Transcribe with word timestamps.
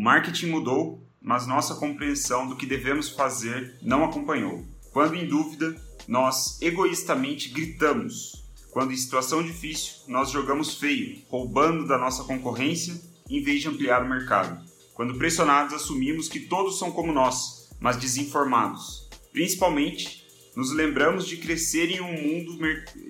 marketing 0.00 0.46
mudou, 0.46 1.06
mas 1.20 1.46
nossa 1.46 1.74
compreensão 1.74 2.48
do 2.48 2.56
que 2.56 2.64
devemos 2.64 3.10
fazer 3.10 3.76
não 3.82 4.02
acompanhou. 4.02 4.64
Quando 4.92 5.14
em 5.14 5.28
dúvida, 5.28 5.76
nós 6.08 6.60
egoístamente 6.62 7.50
gritamos. 7.50 8.44
Quando 8.70 8.92
em 8.92 8.96
situação 8.96 9.42
difícil, 9.42 9.94
nós 10.08 10.30
jogamos 10.30 10.76
feio, 10.76 11.22
roubando 11.28 11.86
da 11.86 11.98
nossa 11.98 12.24
concorrência 12.24 12.98
em 13.28 13.42
vez 13.42 13.60
de 13.60 13.68
ampliar 13.68 14.02
o 14.02 14.08
mercado. 14.08 14.64
Quando 14.94 15.18
pressionados, 15.18 15.74
assumimos 15.74 16.28
que 16.28 16.40
todos 16.40 16.78
são 16.78 16.90
como 16.90 17.12
nós, 17.12 17.70
mas 17.78 17.96
desinformados. 17.96 19.08
Principalmente, 19.32 20.26
nos 20.56 20.72
lembramos 20.72 21.26
de 21.26 21.36
crescer 21.36 21.90
em 21.90 22.00
um 22.00 22.12
mundo 22.12 22.58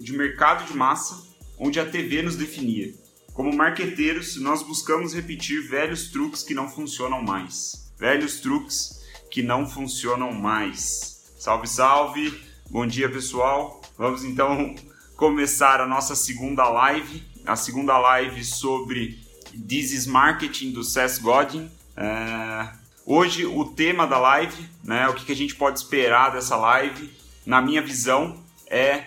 de 0.00 0.12
mercado 0.12 0.66
de 0.66 0.76
massa 0.76 1.22
onde 1.58 1.78
a 1.78 1.86
TV 1.86 2.22
nos 2.22 2.36
definia. 2.36 2.92
Como 3.34 3.54
marqueteiros, 3.56 4.36
nós 4.40 4.62
buscamos 4.62 5.14
repetir 5.14 5.62
velhos 5.68 6.10
truques 6.10 6.42
que 6.42 6.52
não 6.52 6.68
funcionam 6.68 7.22
mais. 7.22 7.92
Velhos 7.98 8.40
truques 8.40 9.00
que 9.30 9.42
não 9.42 9.68
funcionam 9.68 10.32
mais. 10.32 11.32
Salve, 11.38 11.68
salve! 11.68 12.42
Bom 12.68 12.86
dia, 12.86 13.08
pessoal! 13.08 13.80
Vamos 13.96 14.24
então 14.24 14.74
começar 15.16 15.80
a 15.80 15.86
nossa 15.86 16.16
segunda 16.16 16.68
live, 16.68 17.22
a 17.46 17.54
segunda 17.54 17.96
live 17.98 18.44
sobre 18.44 19.18
This 19.52 19.92
is 19.92 20.06
Marketing 20.06 20.72
do 20.72 20.82
Seth 20.82 21.20
Godin. 21.20 21.70
É... 21.96 22.68
Hoje 23.06 23.46
o 23.46 23.64
tema 23.64 24.06
da 24.06 24.18
live, 24.18 24.68
né, 24.84 25.08
o 25.08 25.14
que, 25.14 25.24
que 25.24 25.32
a 25.32 25.36
gente 25.36 25.54
pode 25.54 25.78
esperar 25.78 26.32
dessa 26.32 26.56
live, 26.56 27.10
na 27.46 27.62
minha 27.62 27.80
visão, 27.80 28.38
é 28.66 29.04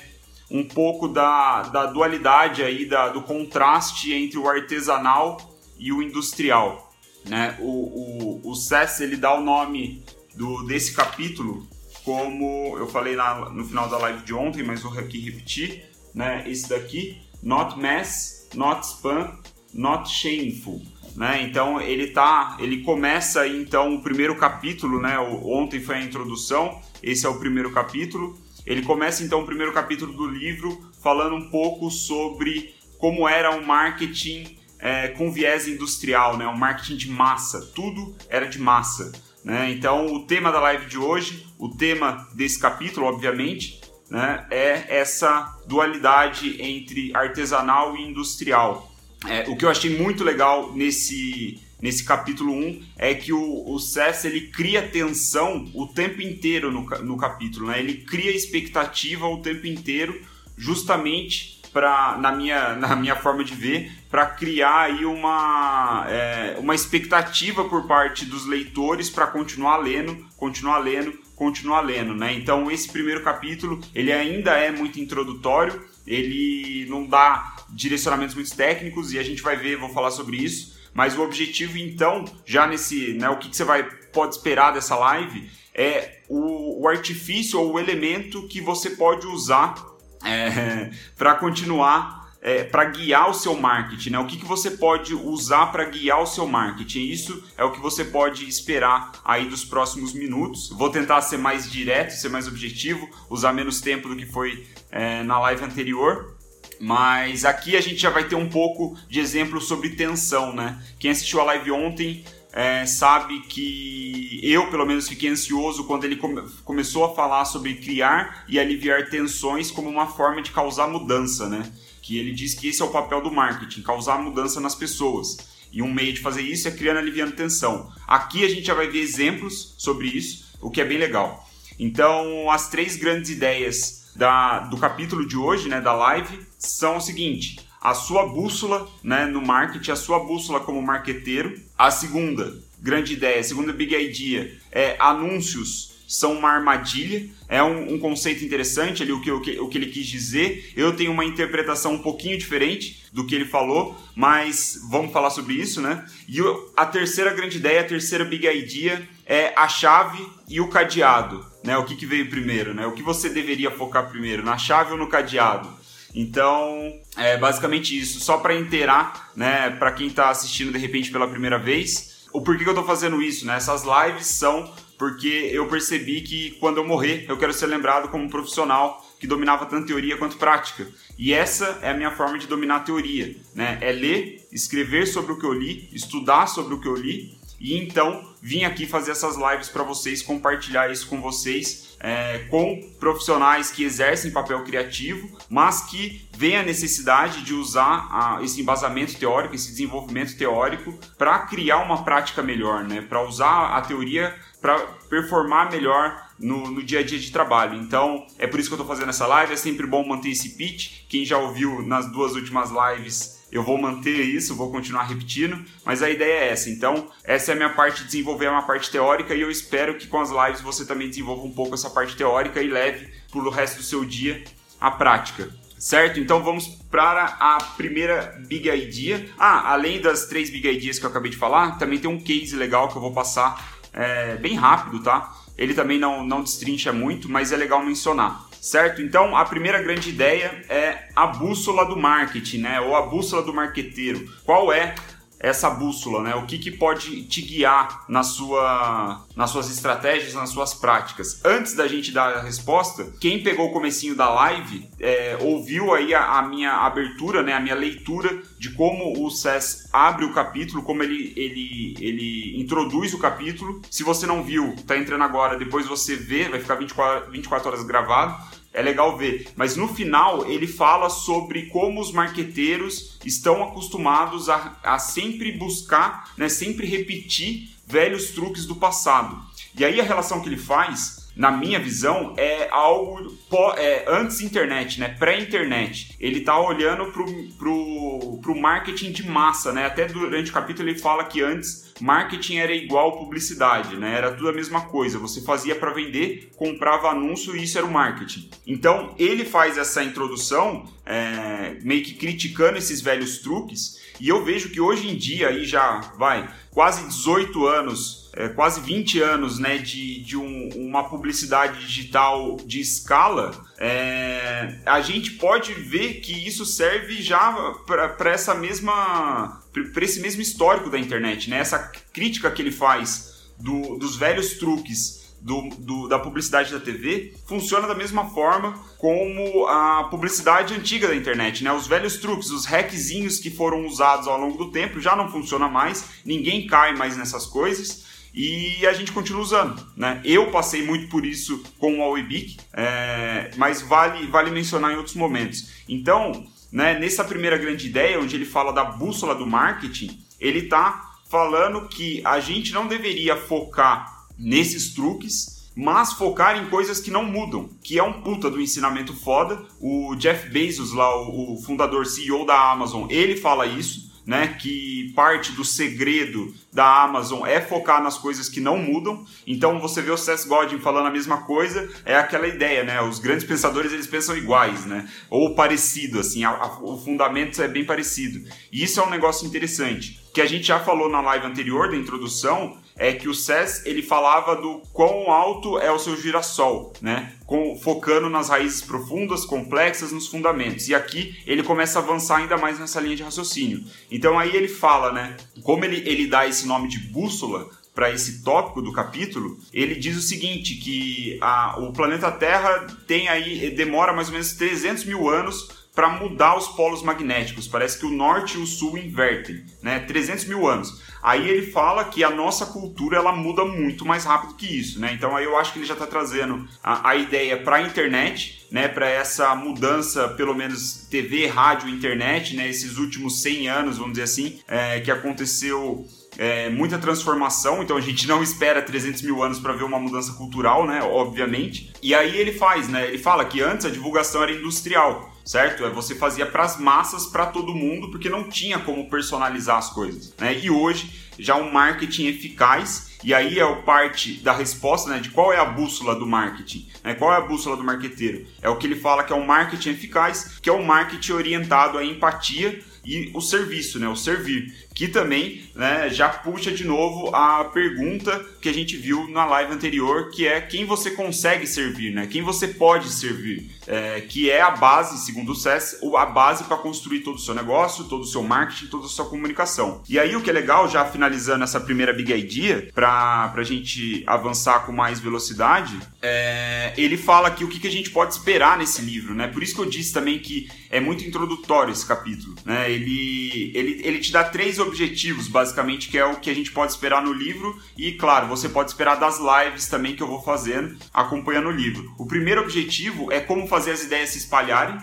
um 0.50 0.64
pouco 0.64 1.08
da, 1.08 1.64
da 1.64 1.86
dualidade 1.86 2.64
aí, 2.64 2.86
da, 2.86 3.10
do 3.10 3.22
contraste 3.22 4.14
entre 4.14 4.38
o 4.38 4.48
artesanal 4.48 5.38
e 5.78 5.92
o 5.92 6.02
industrial. 6.02 6.94
Né? 7.26 7.58
O, 7.60 8.41
o, 8.44 8.52
o 8.52 8.55
Seth, 8.55 9.00
ele 9.02 9.16
dá 9.16 9.34
o 9.34 9.41
nome 9.41 10.04
do, 10.35 10.63
desse 10.63 10.94
capítulo 10.94 11.68
como 12.04 12.77
eu 12.77 12.88
falei 12.88 13.16
na, 13.16 13.50
no 13.50 13.66
final 13.66 13.88
da 13.88 13.98
live 13.98 14.24
de 14.24 14.34
ontem, 14.34 14.63
mas 14.63 14.82
vou 14.82 14.98
aqui 15.00 15.20
repetir, 15.20 15.90
né? 16.13 16.44
Esse 16.48 16.70
daqui, 16.70 17.22
not 17.41 17.80
mass, 17.80 18.50
not 18.54 18.85
spam, 18.85 19.40
not 19.74 20.10
shameful. 20.10 20.82
Né? 21.16 21.44
Então 21.44 21.80
ele 21.80 22.07
tá, 22.07 22.57
ele 22.60 22.82
começa 22.82 23.48
então 23.48 23.96
o 23.96 24.02
primeiro 24.02 24.35
capítulo, 24.35 25.00
né? 25.00 25.18
Ontem 25.20 25.80
foi 25.80 25.96
a 25.96 26.02
introdução, 26.02 26.82
esse 27.02 27.26
é 27.26 27.30
o 27.30 27.40
primeiro 27.40 27.72
capítulo. 27.72 28.38
Ele 28.66 28.82
começa 28.82 29.24
então 29.24 29.42
o 29.42 29.46
primeiro 29.46 29.74
capítulo 29.74 30.14
do 30.14 30.28
livro 30.28 30.92
falando 31.02 31.36
um 31.36 31.50
pouco 31.50 31.90
sobre 31.92 32.76
como 32.98 33.28
era 33.28 33.52
o 33.52 33.66
marketing 33.66 34.58
é, 34.80 35.10
com 35.10 35.32
viés 35.32 35.68
industrial, 35.68 36.38
né? 36.38 36.48
Um 36.48 36.58
marketing 36.58 36.98
de 36.98 37.10
massa, 37.10 37.72
tudo 37.74 38.16
era 38.30 38.48
de 38.48 38.60
massa. 38.60 39.12
Né? 39.44 39.72
Então 39.72 40.14
o 40.14 40.26
tema 40.26 40.52
da 40.52 40.60
live 40.60 40.86
de 40.86 40.98
hoje, 40.98 41.46
o 41.58 41.70
tema 41.70 42.28
desse 42.34 42.60
capítulo, 42.60 43.06
obviamente, 43.06 43.82
né, 44.10 44.46
é 44.52 44.86
essa 45.00 45.58
dualidade 45.68 46.62
entre 46.62 47.12
artesanal 47.16 47.98
e 47.98 48.04
industrial. 48.04 48.91
É, 49.28 49.46
o 49.50 49.56
que 49.56 49.66
eu 49.66 49.70
achei 49.70 49.98
muito 49.98 50.24
legal 50.24 50.74
nesse, 50.74 51.60
nesse 51.84 52.05
capítulo 52.05 52.53
1 52.53 52.81
é 52.98 53.13
que 53.13 53.34
o, 53.34 53.70
o 53.70 53.77
Cess 53.77 54.23
ele 54.23 54.48
cria 54.48 54.87
tensão 54.87 55.70
o 55.76 55.85
tempo 55.85 56.21
inteiro 56.21 56.71
no, 56.71 56.85
no 57.03 57.17
capítulo, 57.17 57.67
né? 57.67 57.77
ele 57.77 57.95
cria 57.95 58.31
expectativa 58.31 59.27
o 59.27 59.41
tempo 59.41 59.67
inteiro, 59.67 60.21
justamente 60.57 61.61
para 61.73 62.17
na 62.20 62.31
minha, 62.31 62.76
na 62.76 62.95
minha 62.95 63.17
forma 63.17 63.43
de 63.43 63.54
ver, 63.54 63.91
para 64.09 64.28
criar 64.28 64.84
aí 64.84 65.03
uma, 65.03 66.06
é, 66.07 66.56
uma 66.57 66.73
expectativa 66.73 67.66
por 67.66 67.85
parte 67.85 68.23
dos 68.25 68.45
leitores 68.45 69.09
para 69.09 69.28
continuar 69.28 69.75
lendo, 69.75 70.25
continuar 70.38 70.78
lendo, 70.78 71.11
continuar 71.35 71.81
lendo, 71.81 72.13
né? 72.13 72.31
Então 72.33 72.72
esse 72.72 72.88
primeiro 72.89 73.23
capítulo 73.23 73.81
ele 73.93 74.13
ainda 74.13 74.51
é 74.51 74.72
muito 74.72 75.01
introdutório, 75.01 75.83
ele 76.07 76.85
não 76.88 77.05
dá 77.05 77.57
direcionamentos 77.69 78.35
muito 78.35 78.55
técnicos 78.55 79.11
e 79.11 79.19
a 79.19 79.23
gente 79.23 79.41
vai 79.41 79.57
ver, 79.57 79.75
vou 79.75 79.89
falar 79.89 80.11
sobre 80.11 80.38
isso. 80.38 80.81
Mas 80.93 81.17
o 81.17 81.21
objetivo, 81.21 81.77
então, 81.77 82.25
já 82.45 82.67
nesse, 82.67 83.13
né, 83.13 83.29
o 83.29 83.37
que, 83.37 83.49
que 83.49 83.55
você 83.55 83.63
vai 83.63 83.83
pode 84.11 84.35
esperar 84.35 84.71
dessa 84.71 84.95
live 84.95 85.49
é 85.73 86.19
o, 86.29 86.83
o 86.83 86.87
artifício 86.87 87.59
ou 87.59 87.73
o 87.73 87.79
elemento 87.79 88.47
que 88.47 88.61
você 88.61 88.91
pode 88.91 89.25
usar 89.25 89.73
é, 90.23 90.91
para 91.17 91.35
continuar 91.35 92.23
é, 92.43 92.61
para 92.61 92.83
guiar 92.83 93.29
o 93.29 93.33
seu 93.33 93.55
marketing, 93.55 94.09
né? 94.09 94.19
O 94.19 94.27
que, 94.27 94.35
que 94.35 94.45
você 94.45 94.71
pode 94.71 95.15
usar 95.15 95.67
para 95.67 95.85
guiar 95.85 96.21
o 96.21 96.25
seu 96.25 96.45
marketing? 96.45 97.05
Isso 97.05 97.41
é 97.57 97.63
o 97.63 97.71
que 97.71 97.79
você 97.79 98.03
pode 98.03 98.47
esperar 98.47 99.13
aí 99.23 99.45
dos 99.45 99.63
próximos 99.63 100.13
minutos. 100.13 100.69
Vou 100.71 100.89
tentar 100.89 101.21
ser 101.21 101.37
mais 101.37 101.71
direto, 101.71 102.11
ser 102.11 102.27
mais 102.27 102.45
objetivo, 102.45 103.09
usar 103.29 103.53
menos 103.53 103.79
tempo 103.79 104.09
do 104.09 104.15
que 104.17 104.25
foi 104.25 104.67
é, 104.91 105.23
na 105.23 105.39
live 105.39 105.63
anterior. 105.63 106.35
Mas 106.83 107.45
aqui 107.45 107.77
a 107.77 107.81
gente 107.81 107.95
já 107.95 108.09
vai 108.09 108.27
ter 108.27 108.35
um 108.35 108.49
pouco 108.49 108.97
de 109.07 109.21
exemplo 109.21 109.61
sobre 109.61 109.91
tensão, 109.91 110.53
né? 110.53 110.83
Quem 110.99 111.11
assistiu 111.11 111.39
a 111.39 111.45
live 111.45 111.71
ontem 111.71 112.25
é, 112.51 112.85
sabe 112.85 113.39
que 113.44 114.41
eu, 114.44 114.69
pelo 114.69 114.85
menos, 114.85 115.07
fiquei 115.07 115.29
ansioso 115.29 115.85
quando 115.85 116.03
ele 116.03 116.17
come 116.17 116.43
começou 116.66 117.05
a 117.05 117.16
falar 117.16 117.45
sobre 117.45 117.75
criar 117.75 118.43
e 118.49 118.59
aliviar 118.59 119.09
tensões 119.09 119.72
como 119.72 119.88
uma 119.88 120.07
forma 120.07 120.41
de 120.41 120.51
causar 120.51 120.88
mudança, 120.89 121.47
né? 121.47 121.72
Que 122.01 122.17
ele 122.17 122.33
diz 122.33 122.53
que 122.53 122.67
esse 122.67 122.81
é 122.81 122.85
o 122.85 122.91
papel 122.91 123.22
do 123.22 123.31
marketing, 123.31 123.81
causar 123.81 124.22
mudança 124.22 124.59
nas 124.59 124.75
pessoas. 124.75 125.38
E 125.72 125.81
um 125.81 125.91
meio 125.91 126.11
de 126.11 126.19
fazer 126.19 126.41
isso 126.41 126.67
é 126.67 126.72
criando 126.72 126.97
aliviando 126.97 127.31
tensão. 127.31 127.89
Aqui 128.05 128.43
a 128.43 128.49
gente 128.49 128.63
já 128.63 128.73
vai 128.73 128.89
ver 128.89 128.99
exemplos 128.99 129.73
sobre 129.77 130.09
isso, 130.09 130.53
o 130.59 130.69
que 130.69 130.81
é 130.81 130.85
bem 130.85 130.97
legal. 130.97 131.47
Então, 131.79 132.51
as 132.51 132.69
três 132.69 132.97
grandes 132.97 133.29
ideias 133.29 134.11
da, 134.17 134.59
do 134.59 134.77
capítulo 134.77 135.25
de 135.25 135.38
hoje, 135.38 135.69
né, 135.69 135.79
da 135.81 135.93
live, 135.93 136.53
são 136.68 136.97
o 136.97 137.01
seguinte: 137.01 137.59
a 137.81 137.94
sua 137.94 138.28
bússola 138.28 138.90
né, 139.03 139.25
no 139.25 139.41
marketing, 139.41 139.91
a 139.91 139.96
sua 139.96 140.19
bússola 140.19 140.59
como 140.59 140.81
marqueteiro. 140.81 141.62
A 141.78 141.91
segunda 141.91 142.57
grande 142.79 143.13
ideia, 143.13 143.40
a 143.40 143.44
segunda 143.44 143.74
big 143.74 143.96
idea 143.96 144.57
é 144.72 144.96
anúncios 145.00 145.94
são 146.07 146.34
uma 146.34 146.50
armadilha. 146.50 147.28
É 147.50 147.62
um, 147.63 147.94
um 147.94 148.00
conceito 148.00 148.44
interessante 148.44 149.03
ali, 149.03 149.12
o 149.12 149.19
que, 149.19 149.31
o, 149.31 149.41
que, 149.41 149.59
o 149.59 149.68
que 149.68 149.78
ele 149.78 149.88
quis 149.88 150.06
dizer. 150.06 150.72
Eu 150.75 150.96
tenho 150.96 151.12
uma 151.12 151.25
interpretação 151.25 151.94
um 151.94 152.00
pouquinho 152.00 152.38
diferente 152.38 153.03
do 153.12 153.25
que 153.25 153.35
ele 153.35 153.46
falou, 153.46 153.96
mas 154.16 154.79
vamos 154.90 155.12
falar 155.12 155.29
sobre 155.29 155.56
isso, 155.56 155.81
né? 155.81 156.06
E 156.28 156.40
a 156.75 156.85
terceira 156.85 157.34
grande 157.34 157.57
ideia, 157.57 157.81
a 157.81 157.85
terceira 157.85 158.23
big 158.23 158.47
idea 158.47 159.07
é 159.25 159.53
a 159.56 159.68
chave 159.68 160.25
e 160.47 160.59
o 160.59 160.68
cadeado, 160.68 161.46
né? 161.63 161.78
O 161.78 161.85
que, 161.85 161.96
que 161.96 162.06
veio 162.06 162.29
primeiro, 162.29 162.73
né? 162.73 162.85
O 162.85 162.94
que 162.94 163.03
você 163.03 163.29
deveria 163.29 163.72
focar 163.72 164.09
primeiro, 164.09 164.44
na 164.44 164.57
chave 164.57 164.91
ou 164.91 164.97
no 164.97 165.07
cadeado? 165.07 165.82
Então, 166.13 166.94
é 167.18 167.38
basicamente 167.38 167.97
isso. 167.97 168.19
Só 168.19 168.38
para 168.38 168.56
inteirar, 168.56 169.31
né, 169.35 169.72
para 169.72 169.91
quem 169.91 170.07
está 170.07 170.29
assistindo 170.29 170.72
de 170.72 170.78
repente 170.78 171.12
pela 171.12 171.28
primeira 171.28 171.57
vez, 171.57 172.28
o 172.31 172.41
porquê 172.41 172.63
que 172.63 172.69
eu 172.69 172.74
estou 172.74 172.85
fazendo 172.85 173.22
isso, 173.22 173.46
né? 173.46 173.56
Essas 173.56 173.84
lives 173.84 174.28
são 174.28 174.72
porque 174.97 175.50
eu 175.52 175.68
percebi 175.68 176.22
que 176.22 176.52
quando 176.59 176.78
eu 176.78 176.88
morrer, 176.88 177.25
eu 177.28 177.38
quero 177.38 177.53
ser 177.53 177.68
lembrado 177.68 178.09
como 178.09 178.23
um 178.23 178.29
profissional 178.29 179.03
que 179.19 179.28
dominava 179.28 179.66
tanto 179.66 179.88
teoria 179.88 180.18
quanto 180.18 180.38
prática. 180.38 180.88
E 181.18 181.34
essa 181.34 181.79
é 181.81 181.91
a 181.91 181.94
minha 181.94 182.12
forma 182.12 182.38
de 182.38 182.47
dominar 182.47 182.78
a 182.78 182.79
teoria, 182.81 183.35
né? 183.53 183.78
É 183.81 183.91
ler, 183.91 184.47
escrever 184.52 185.06
sobre 185.06 185.34
o 185.34 185.40
que 185.40 185.46
eu 185.46 185.53
li, 185.53 185.90
estudar 185.91 186.47
sobre 186.47 186.73
o 186.73 186.79
que 186.79 186.88
eu 186.88 186.96
li 186.96 187.38
e 187.59 187.78
então 187.78 188.32
vim 188.43 188.65
aqui 188.65 188.85
fazer 188.85 189.11
essas 189.11 189.37
lives 189.37 189.69
para 189.69 189.83
vocês, 189.83 190.21
compartilhar 190.21 190.91
isso 190.91 191.07
com 191.07 191.21
vocês 191.21 191.93
é, 192.03 192.39
com 192.49 192.81
profissionais 192.99 193.71
que 193.71 193.85
exercem 193.85 194.29
papel 194.29 194.61
criativo, 194.65 195.29
mas 195.49 195.85
que 195.85 196.27
vem 196.35 196.57
a 196.57 196.63
necessidade 196.63 197.41
de 197.43 197.53
usar 197.53 198.09
a, 198.11 198.43
esse 198.43 198.59
embasamento 198.59 199.15
teórico, 199.15 199.55
esse 199.55 199.69
desenvolvimento 199.69 200.37
teórico 200.37 200.93
para 201.17 201.40
criar 201.40 201.78
uma 201.78 202.03
prática 202.03 202.43
melhor, 202.43 202.84
né? 202.84 203.01
para 203.01 203.25
usar 203.25 203.78
a 203.78 203.81
teoria 203.81 204.35
para 204.61 204.79
performar 205.09 205.72
melhor 205.72 206.29
no, 206.39 206.69
no, 206.72 206.84
dia 206.84 206.99
a 206.99 207.03
dia 207.03 207.19
de 207.19 207.31
trabalho. 207.31 207.75
Então, 207.75 208.25
é 208.37 208.47
por 208.47 208.59
isso 208.59 208.69
que 208.69 208.73
eu 208.73 208.81
estou 208.81 208.87
fazendo 208.87 209.09
essa 209.09 209.28
live. 209.28 209.53
É 209.53 209.57
sempre 209.57 209.85
bom 209.85 210.07
manter 210.07 210.29
esse 210.29 210.55
pitch. 210.55 211.05
Quem 211.09 211.25
já 211.25 211.37
ouviu 211.37 211.81
nas 211.81 212.09
duas 212.09 212.34
últimas 212.34 212.69
lives 212.72 213.42
eu 213.53 213.61
vou 213.61 213.78
manter 213.78 214.20
isso, 214.20 214.55
vou 214.55 214.72
continuar 214.72 215.03
repetindo, 215.03 215.64
mas 215.85 216.02
a 216.02 216.09
ideia 216.09 216.46
é 216.46 216.50
essa. 216.50 216.72
Então, 216.72 217.08
essa 217.23 217.52
é 217.52 217.53
a 217.53 217.55
minha 217.55 217.70
parte 217.70 218.02
de 218.02 218.08
desenvolver 218.08 218.47
uma 218.47 218.64
parte 218.64 218.90
teórica 218.90 219.35
e 219.35 219.41
eu 219.41 219.52
espero 219.52 219.96
que 219.96 220.08
com 220.08 220.20
as 220.20 220.32
lives 220.32 220.59
você 220.59 220.84
também 220.85 221.08
desenvolva 221.08 221.46
um 221.46 221.52
pouco 221.52 221.76
essa 221.76 221.90
parte 221.90 222.16
teórica 222.16 222.61
e 222.64 222.67
leve 222.67 223.14
para 223.32 223.41
o 223.41 223.50
resto 223.52 223.78
do 223.78 223.84
seu 223.84 224.03
dia 224.03 224.44
a 224.82 224.90
prática. 224.90 225.50
Certo? 225.78 226.20
Então 226.20 226.41
vamos 226.41 226.66
para 226.90 227.26
a 227.40 227.58
primeira 227.78 228.41
big 228.47 228.70
idea. 228.70 229.29
Ah, 229.38 229.73
além 229.73 230.02
das 230.02 230.26
três 230.26 230.49
big 230.49 230.67
ideas 230.67 230.97
que 230.97 231.06
eu 231.06 231.09
acabei 231.09 231.29
de 231.29 231.38
falar, 231.38 231.78
também 231.78 231.99
tem 231.99 232.09
um 232.09 232.20
case 232.20 232.56
legal 232.56 232.88
que 232.88 232.96
eu 232.96 233.02
vou 233.02 233.11
passar 233.11 233.78
é, 233.94 234.35
bem 234.38 234.56
rápido, 234.56 235.03
tá? 235.03 235.32
Ele 235.56 235.73
também 235.76 235.99
não, 235.99 236.26
não 236.26 236.41
destrincha 236.41 236.91
muito, 236.91 237.29
mas 237.29 237.52
é 237.52 237.58
legal 237.58 237.85
mencionar 237.85 238.47
certo? 238.63 239.01
Então, 239.01 239.35
a 239.35 239.43
primeira 239.43 239.81
grande 239.81 240.09
ideia 240.09 240.63
é 240.69 241.09
a 241.13 241.27
bússola 241.27 241.85
do 241.85 241.97
marketing, 241.97 242.59
né? 242.59 242.79
Ou 242.79 242.95
a 242.95 243.01
bússola 243.01 243.41
do 243.41 243.53
marqueteiro. 243.53 244.25
Qual 244.45 244.71
é 244.71 244.95
essa 245.43 245.69
bússola, 245.69 246.23
né? 246.23 246.34
O 246.35 246.45
que, 246.45 246.57
que 246.57 246.72
pode 246.72 247.23
te 247.23 247.41
guiar 247.41 248.05
na 248.07 248.23
sua, 248.23 249.25
nas 249.35 249.49
suas 249.49 249.69
estratégias, 249.69 250.34
nas 250.34 250.49
suas 250.49 250.73
práticas. 250.73 251.41
Antes 251.43 251.75
da 251.75 251.85
gente 251.85 252.13
dar 252.13 252.37
a 252.37 252.41
resposta, 252.41 253.11
quem 253.19 253.43
pegou 253.43 253.67
o 253.67 253.73
comecinho 253.73 254.16
da 254.16 254.29
live 254.29 254.90
é, 255.01 255.37
ouviu 255.41 255.93
aí 255.93 256.16
a, 256.16 256.40
a, 256.40 256.42
minha 256.44 256.72
abertura, 256.72 257.44
né? 257.44 257.51
A 257.51 257.60
minha 257.60 257.75
leitura 257.75 258.42
de 258.57 258.72
como 258.72 259.22
o 259.22 259.30
SES 259.30 259.90
abre 259.92 260.24
o 260.24 260.34
capítulo, 260.34 260.81
como 260.81 261.04
ele, 261.04 261.34
ele, 261.36 261.96
ele 262.00 262.62
introduz 262.62 263.13
o 263.13 263.19
capítulo. 263.19 263.81
Se 263.92 264.01
você 264.01 264.25
não 264.25 264.44
viu, 264.44 264.74
tá 264.88 264.98
entrando 264.98 265.25
agora, 265.25 265.57
depois 265.57 265.86
você 265.86 266.16
vê, 266.16 266.48
vai 266.48 266.62
ficar 266.62 266.75
24, 266.75 267.30
24 267.30 267.68
horas 267.68 267.84
gravado 267.84 268.62
é 268.74 268.81
legal 268.81 269.18
ver. 269.18 269.50
Mas 269.56 269.75
no 269.75 269.88
final 269.88 270.50
ele 270.50 270.68
fala 270.68 271.10
sobre 271.10 271.68
como 271.68 272.02
os 272.02 272.12
marqueteiros 272.12 273.20
estão 273.24 273.64
acostumados 273.64 274.50
a, 274.50 274.78
a 274.84 275.00
sempre 275.00 275.52
buscar, 275.52 276.31
né, 276.36 276.50
sempre 276.50 276.88
repetir 276.88 277.70
velhos 277.86 278.31
truques 278.31 278.66
do 278.66 278.75
passado. 278.75 279.40
E 279.78 279.86
aí 279.86 280.02
a 280.02 280.04
relação 280.04 280.42
que 280.42 280.50
ele 280.50 280.58
faz 280.58 281.23
na 281.36 281.52
minha 281.52 281.80
visão, 281.80 282.34
é 282.38 282.70
algo 282.72 283.36
é, 283.78 284.06
antes 284.08 284.42
internet, 284.42 285.00
né? 285.00 285.10
Pré-internet. 285.10 286.16
Ele 286.20 286.42
tá 286.42 286.60
olhando 286.60 287.12
pro, 287.12 287.26
pro, 287.58 288.40
pro 288.42 288.60
marketing 288.60 289.12
de 289.12 289.28
massa, 289.28 289.72
né? 289.72 289.86
Até 289.86 290.06
durante 290.06 290.52
o 290.52 290.54
capítulo 290.54 290.90
ele 290.90 291.00
fala 291.00 291.24
que 291.24 291.42
antes 291.42 291.94
marketing 292.00 292.58
era 292.58 292.74
igual 292.74 293.18
publicidade, 293.18 293.96
né? 293.96 294.16
Era 294.16 294.32
tudo 294.32 294.50
a 294.50 294.54
mesma 294.54 294.82
coisa. 294.82 295.18
Você 295.20 295.42
fazia 295.42 295.76
para 295.76 295.92
vender, 295.92 296.52
comprava 296.56 297.10
anúncio 297.10 297.56
e 297.56 297.64
isso 297.64 297.78
era 297.78 297.88
o 297.88 297.92
marketing. 297.92 298.50
Então 298.68 299.16
ele 299.18 299.46
faz 299.46 299.78
essa 299.78 300.04
introdução 300.04 300.86
é, 301.06 301.78
meio 301.82 302.04
que 302.04 302.14
criticando 302.14 302.78
esses 302.78 303.02
velhos 303.02 303.40
truques 303.40 304.02
e 304.20 304.30
eu 304.30 304.44
vejo 304.44 304.70
que 304.70 304.80
hoje 304.80 305.10
em 305.10 305.18
dia 305.18 305.50
aí 305.50 305.66
já 305.66 306.00
vai 306.18 306.48
quase 306.72 307.08
18 307.08 307.66
anos 307.66 308.23
é, 308.36 308.50
quase 308.50 308.82
20 308.82 309.22
anos 309.22 309.60
né, 309.60 309.78
de, 309.78 310.22
de 310.24 310.36
um, 310.36 310.70
uma 310.76 311.04
publicidade 311.04 311.80
digital 311.86 312.58
de 312.66 312.82
escala, 312.82 313.52
é, 313.78 314.80
a 314.86 315.02
gente 315.02 315.32
pode 315.32 315.74
ver 315.74 316.16
que 316.16 316.48
isso 316.48 316.66
serve 316.66 317.22
já 317.22 317.54
para 317.86 318.32
essa 318.32 318.56
mesma 318.56 319.62
para 319.92 320.06
esse 320.06 320.20
mesmo 320.20 320.42
histórico 320.42 320.90
da 320.90 321.00
internet, 321.00 321.50
né? 321.50 321.58
Essa 321.58 321.80
crítica 322.12 322.52
que 322.52 322.62
ele 322.62 322.72
faz 322.72 323.52
do, 323.60 323.98
dos 323.98 324.16
velhos 324.16 324.54
truques 324.54 325.36
do, 325.42 325.68
do, 325.80 326.08
da 326.08 326.20
publicidade 326.20 326.72
da 326.72 326.80
TV 326.80 327.34
funciona 327.48 327.88
da 327.88 327.96
mesma 327.96 328.30
forma 328.30 328.80
como 329.00 329.66
a 329.66 330.06
publicidade 330.06 330.76
antiga 330.76 331.08
da 331.08 331.16
internet, 331.16 331.64
né? 331.64 331.74
Os 331.74 331.88
velhos 331.88 332.18
truques, 332.18 332.52
os 332.52 332.66
hackzinhos 332.66 333.40
que 333.40 333.50
foram 333.50 333.86
usados 333.86 334.28
ao 334.28 334.40
longo 334.40 334.58
do 334.58 334.72
tempo 334.72 335.00
já 335.00 335.16
não 335.16 335.30
funciona 335.30 335.68
mais, 335.68 336.06
ninguém 336.24 336.68
cai 336.68 336.96
mais 336.96 337.18
nessas 337.18 337.48
coisas 337.48 338.12
e 338.34 338.86
a 338.88 338.94
gente 338.94 339.12
continua 339.12 339.42
usando, 339.42 339.86
né? 339.96 340.20
Eu 340.24 340.50
passei 340.50 340.84
muito 340.84 341.08
por 341.08 341.26
isso 341.26 341.62
com 341.78 342.00
o 342.00 342.04
Awebic, 342.04 342.58
é, 342.74 343.52
mas 343.58 343.82
vale, 343.82 344.26
vale 344.28 344.50
mencionar 344.50 344.92
em 344.92 344.96
outros 344.96 345.16
momentos. 345.16 345.70
Então, 345.88 346.48
né, 346.72 346.98
nessa 346.98 347.24
primeira 347.24 347.58
grande 347.58 347.88
ideia, 347.88 348.20
onde 348.20 348.36
ele 348.36 348.46
fala 348.46 348.74
da 348.74 348.84
bússola 348.84 349.36
do 349.36 349.46
marketing, 349.46 350.20
ele 350.40 350.60
está 350.60 351.12
falando 351.30 351.88
que 351.88 352.22
a 352.26 352.40
gente 352.40 352.74
não 352.74 352.88
deveria 352.88 353.38
focar 353.38 354.26
nesses 354.38 354.94
truques, 354.94 355.72
mas 355.76 356.14
focar 356.14 356.58
em 356.58 356.70
coisas 356.70 357.00
que 357.00 357.12
não 357.12 357.24
mudam, 357.24 357.70
que 357.84 358.00
é 358.00 358.04
um 358.04 358.22
puta 358.22 358.50
do 358.50 358.62
ensinamento 358.62 359.16
foda. 359.16 359.64
O 359.80 360.16
Jeff 360.16 360.50
Bezos, 360.50 360.94
lá, 360.94 361.16
o 361.28 361.62
fundador 361.64 362.06
CEO 362.06 362.46
da 362.46 362.72
Amazon, 362.72 363.08
ele 363.10 363.36
fala 363.36 363.66
isso 363.66 364.12
né, 364.25 364.56
que 364.60 365.12
parte 365.16 365.52
do 365.52 365.66
segredo 365.66 366.54
da 366.72 367.04
Amazon 367.04 367.46
é 367.46 367.60
focar 367.60 368.02
nas 368.02 368.18
coisas 368.18 368.48
que 368.50 368.60
não 368.60 368.78
mudam. 368.78 369.25
Então 369.46 369.80
você 369.80 370.02
vê 370.02 370.12
o 370.12 370.18
Seth 370.18 370.48
Godin 370.48 370.80
falando 370.80 371.08
a 371.08 371.12
mesma 371.12 371.44
coisa, 371.44 371.90
é 372.06 372.16
aquela 372.16 372.48
ideia, 372.48 372.84
né? 372.84 373.02
Os 373.02 373.20
grandes 373.20 373.46
pensadores 373.46 373.92
eles 373.92 374.08
pensam 374.08 374.38
iguais, 374.38 374.86
né? 374.86 375.10
Ou 375.30 375.56
parecido, 375.56 376.20
assim, 376.20 376.44
a, 376.44 376.50
a, 376.50 376.80
o 376.81 376.98
fundamento 376.98 377.62
é 377.62 377.68
bem 377.68 377.86
parecido. 377.86 378.48
E 378.72 378.84
isso 378.84 379.00
é 379.00 379.06
um 379.06 379.10
negócio 379.10 379.46
interessante, 379.46 380.22
que 380.34 380.42
a 380.42 380.46
gente 380.46 380.66
já 380.66 380.80
falou 380.80 381.10
na 381.10 381.22
live 381.22 381.46
anterior 381.46 381.90
da 381.90 381.98
introdução, 381.98 382.78
é 382.95 383.13
que 383.13 383.28
o 383.28 383.34
SES 383.34 383.86
ele 383.86 384.01
falava 384.01 384.56
do 384.56 384.81
quão 384.92 385.31
alto 385.31 385.80
é 385.80 385.92
o 385.92 386.00
seu 386.00 386.16
girassol, 386.16 386.94
né? 387.01 387.34
Com, 387.45 387.78
focando 387.80 388.30
nas 388.30 388.50
raízes 388.50 388.81
profundas, 388.81 389.45
complexas, 389.45 390.12
nos 390.12 390.28
fundamentos. 390.28 390.88
E 390.88 390.95
aqui 390.95 391.36
ele 391.45 391.63
começa 391.63 392.00
a 392.00 392.01
avançar 392.01 392.38
ainda 392.38 392.57
mais 392.57 392.80
nessa 392.80 393.00
linha 393.00 393.16
de 393.16 393.24
raciocínio. 393.24 393.84
Então 394.12 394.38
aí 394.38 394.56
ele 394.56 394.68
fala, 394.68 395.12
né? 395.12 395.38
Como 395.63 395.84
ele, 395.86 396.07
ele 396.07 396.28
dá 396.28 396.48
esse 396.48 396.68
nome 396.68 396.88
de 396.88 397.00
bússola, 397.00 397.69
para 397.94 398.10
esse 398.10 398.44
tópico 398.44 398.81
do 398.81 398.92
capítulo, 398.92 399.60
ele 399.72 399.96
diz 399.96 400.18
o 400.18 400.22
seguinte, 400.22 400.75
que 400.78 401.38
a, 401.39 401.80
o 401.80 401.94
planeta 401.94 402.31
Terra 402.31 402.88
tem 403.07 403.28
aí 403.28 403.69
demora 403.69 404.12
mais 404.12 404.28
ou 404.30 404.34
menos 404.34 404.54
300 404.54 405.06
mil 405.06 405.30
anos 405.30 405.83
para 405.95 406.10
mudar 406.10 406.57
os 406.57 406.68
polos 406.69 407.04
magnéticos. 407.04 407.68
Parece 407.68 408.00
que 408.00 408.06
o 408.06 408.10
norte 408.10 408.57
e 408.57 408.62
o 408.62 408.66
sul 408.66 408.98
invertem, 408.98 409.63
né? 409.81 410.00
300 410.00 410.45
mil 410.45 410.68
anos. 410.68 411.01
Aí 411.22 411.48
ele 411.48 411.72
fala 411.72 412.04
que 412.06 412.24
a 412.24 412.30
nossa 412.30 412.66
cultura 412.66 413.18
ela 413.18 413.31
muda 413.31 413.63
muito 413.63 414.04
mais 414.06 414.25
rápido 414.25 414.56
que 414.56 414.66
isso, 414.66 415.00
né? 415.00 415.13
Então 415.13 415.36
aí 415.36 415.45
eu 415.45 415.57
acho 415.57 415.72
que 415.72 415.80
ele 415.80 415.86
já 415.86 415.94
está 415.94 416.07
trazendo 416.07 416.68
a, 416.84 417.10
a 417.12 417.16
ideia 417.16 417.57
para 417.57 417.78
a 417.78 417.81
internet, 417.81 418.66
né? 418.72 418.88
Para 418.88 419.07
essa 419.07 419.54
mudança, 419.54 420.28
pelo 420.30 420.56
menos 420.56 421.07
TV, 421.10 421.45
rádio, 421.45 421.88
internet, 421.90 422.56
né? 422.56 422.68
Esses 422.68 422.98
últimos 422.98 423.42
100 423.42 423.69
anos, 423.69 423.98
vamos 423.98 424.13
dizer 424.13 424.24
assim, 424.24 424.60
é, 424.68 425.00
que 425.00 425.12
aconteceu 425.12 426.07
é, 426.39 426.69
muita 426.69 426.98
transformação, 426.98 427.84
então 427.84 427.96
a 427.96 428.01
gente 428.01 428.28
não 428.28 428.42
espera 428.42 428.81
300 428.81 429.22
mil 429.22 429.44
anos 429.44 429.60
para 429.60 429.74
ver 429.74 429.84
uma 429.84 430.00
mudança 430.00 430.34
cultural, 430.34 430.88
né? 430.88 431.04
Obviamente. 431.04 431.94
E 432.01 432.16
aí 432.16 432.36
ele 432.36 432.51
faz, 432.51 432.89
né? 432.89 433.07
Ele 433.07 433.19
fala 433.19 433.46
que 433.46 433.62
antes 433.62 433.86
a 433.86 433.92
divulgação 433.92 434.42
era 434.42 434.51
industrial 434.51 435.33
certo? 435.44 435.86
É, 435.86 435.90
você 435.90 436.16
fazia 436.16 436.45
para 436.45 436.63
as 436.63 436.80
massas, 436.80 437.25
para 437.25 437.45
todo 437.45 437.75
mundo, 437.75 438.10
porque 438.10 438.30
não 438.30 438.44
tinha 438.50 438.80
como 438.80 439.10
personalizar 439.10 439.78
as 439.78 439.90
coisas, 439.90 440.34
né? 440.40 440.57
E 440.57 440.69
hoje 440.69 441.24
já 441.38 441.56
um 441.56 441.72
marketing 441.72 442.28
eficaz 442.28 443.13
e 443.24 443.34
aí 443.34 443.57
é 443.57 443.66
o 443.66 443.84
parte 443.84 444.34
da 444.34 444.51
resposta, 444.51 445.10
né, 445.10 445.19
de 445.19 445.30
qual 445.30 445.54
é 445.54 445.57
a 445.57 445.66
bússola 445.66 446.13
do 446.13 446.28
marketing, 446.28 446.90
né? 447.04 447.13
Qual 447.13 447.34
é 447.34 447.38
a 447.38 447.42
bússola 447.42 447.78
do 447.78 447.84
marqueteiro? 447.84 448.45
É 448.62 448.69
o 448.69 448.75
que 448.75 448.86
ele 448.86 448.95
fala 448.95 449.24
que 449.24 449.31
é 449.31 449.36
um 449.36 449.45
marketing 449.45 449.92
eficaz, 449.92 450.60
que 450.62 450.69
é 450.69 450.74
um 450.74 450.84
marketing 450.84 451.31
orientado 451.31 451.98
à 451.98 452.04
empatia 452.04 452.81
e 453.06 453.31
o 453.34 453.42
serviço, 453.42 454.00
né, 454.00 454.07
o 454.07 454.16
servir, 454.16 454.83
que 454.94 455.07
também 455.07 455.63
né, 455.75 456.10
já 456.10 456.29
puxa 456.29 456.72
de 456.72 456.86
novo 456.86 457.34
a 457.36 457.65
pergunta 457.65 458.44
que 458.62 458.70
a 458.70 458.74
gente 458.74 458.96
viu 458.96 459.27
na 459.29 459.46
live 459.46 459.74
anterior, 459.74 460.29
que 460.29 460.48
é 460.48 460.62
quem 460.62 460.86
você 460.86 461.12
consegue 461.12 461.68
servir, 461.68 462.13
né, 462.13 462.27
quem 462.27 462.41
você 462.41 462.68
pode 462.68 463.10
servir, 463.10 463.72
é, 463.88 464.22
que 464.22 464.50
é 464.50 464.62
a 464.62 464.72
base, 464.72 465.25
segundo 465.25 465.51
o 465.51 465.56
SES, 465.56 466.00
a 466.15 466.25
base 466.25 466.63
para 466.65 466.77
construir 466.77 467.22
todo 467.22 467.36
o 467.36 467.39
seu 467.39 467.53
negócio, 467.53 468.06
todo 468.06 468.22
o 468.22 468.27
seu 468.27 468.44
marketing, 468.44 468.88
toda 468.88 469.06
a 469.06 469.10
sua 469.10 469.25
comunicação. 469.25 470.01
E 470.08 470.20
aí 470.20 470.36
o 470.36 470.41
que 470.41 470.50
é 470.50 470.53
legal, 470.53 470.88
já 470.88 471.03
finalizando 471.06 471.63
essa 471.63 471.79
primeira 471.79 472.13
big 472.13 472.32
idea, 472.32 472.88
para 472.94 473.51
a 473.56 473.63
gente 473.63 474.24
avançar 474.27 474.86
com 474.86 474.91
mais 474.91 475.20
velocidade, 475.20 476.00
é, 476.22 476.94
ele 476.98 477.18
fala 477.18 477.48
aqui 477.48 477.63
o 477.63 477.68
que, 477.68 477.79
que 477.79 477.88
a 477.88 477.91
gente 477.91 478.10
pode 478.10 478.34
esperar 478.34 478.77
nesse 478.77 479.01
livro, 479.01 479.34
né? 479.34 479.48
Por 479.48 479.62
isso 479.62 479.75
que 479.75 479.82
eu 479.82 479.86
disse 479.86 480.13
também 480.13 480.39
que 480.39 480.70
é 480.89 481.00
muito 481.00 481.24
introdutório 481.24 481.91
esse 481.91 482.06
capítulo, 482.06 482.56
né? 482.63 482.91
ele, 482.91 483.72
ele, 483.74 484.01
ele 484.03 484.20
te 484.20 484.32
dá 484.32 484.44
três 484.44 484.79
objetivos, 484.84 485.48
basicamente, 485.48 486.10
que 486.10 486.18
é 486.18 486.25
o 486.25 486.40
que 486.40 486.50
a 486.50 486.54
gente 486.54 486.72
pode 486.72 486.92
esperar 486.92 487.24
no 487.24 487.34
livro. 487.34 487.82
E, 487.98 488.12
claro, 488.12 488.48
você 488.48 488.70
pode 488.70 488.92
esperar 488.92 489.16
das 489.16 489.40
lives 489.40 489.88
também 489.88 490.16
que 490.16 490.22
eu 490.22 490.28
vou 490.28 490.42
fazendo, 490.42 490.96
acompanhando 491.13 491.70
o 491.70 491.72
livro. 491.72 492.13
O 492.18 492.25
primeiro 492.25 492.62
objetivo 492.62 493.32
é 493.32 493.40
como 493.40 493.68
fazer 493.68 493.92
as 493.92 494.04
ideias 494.04 494.30
se 494.30 494.38
espalharem. 494.38 494.98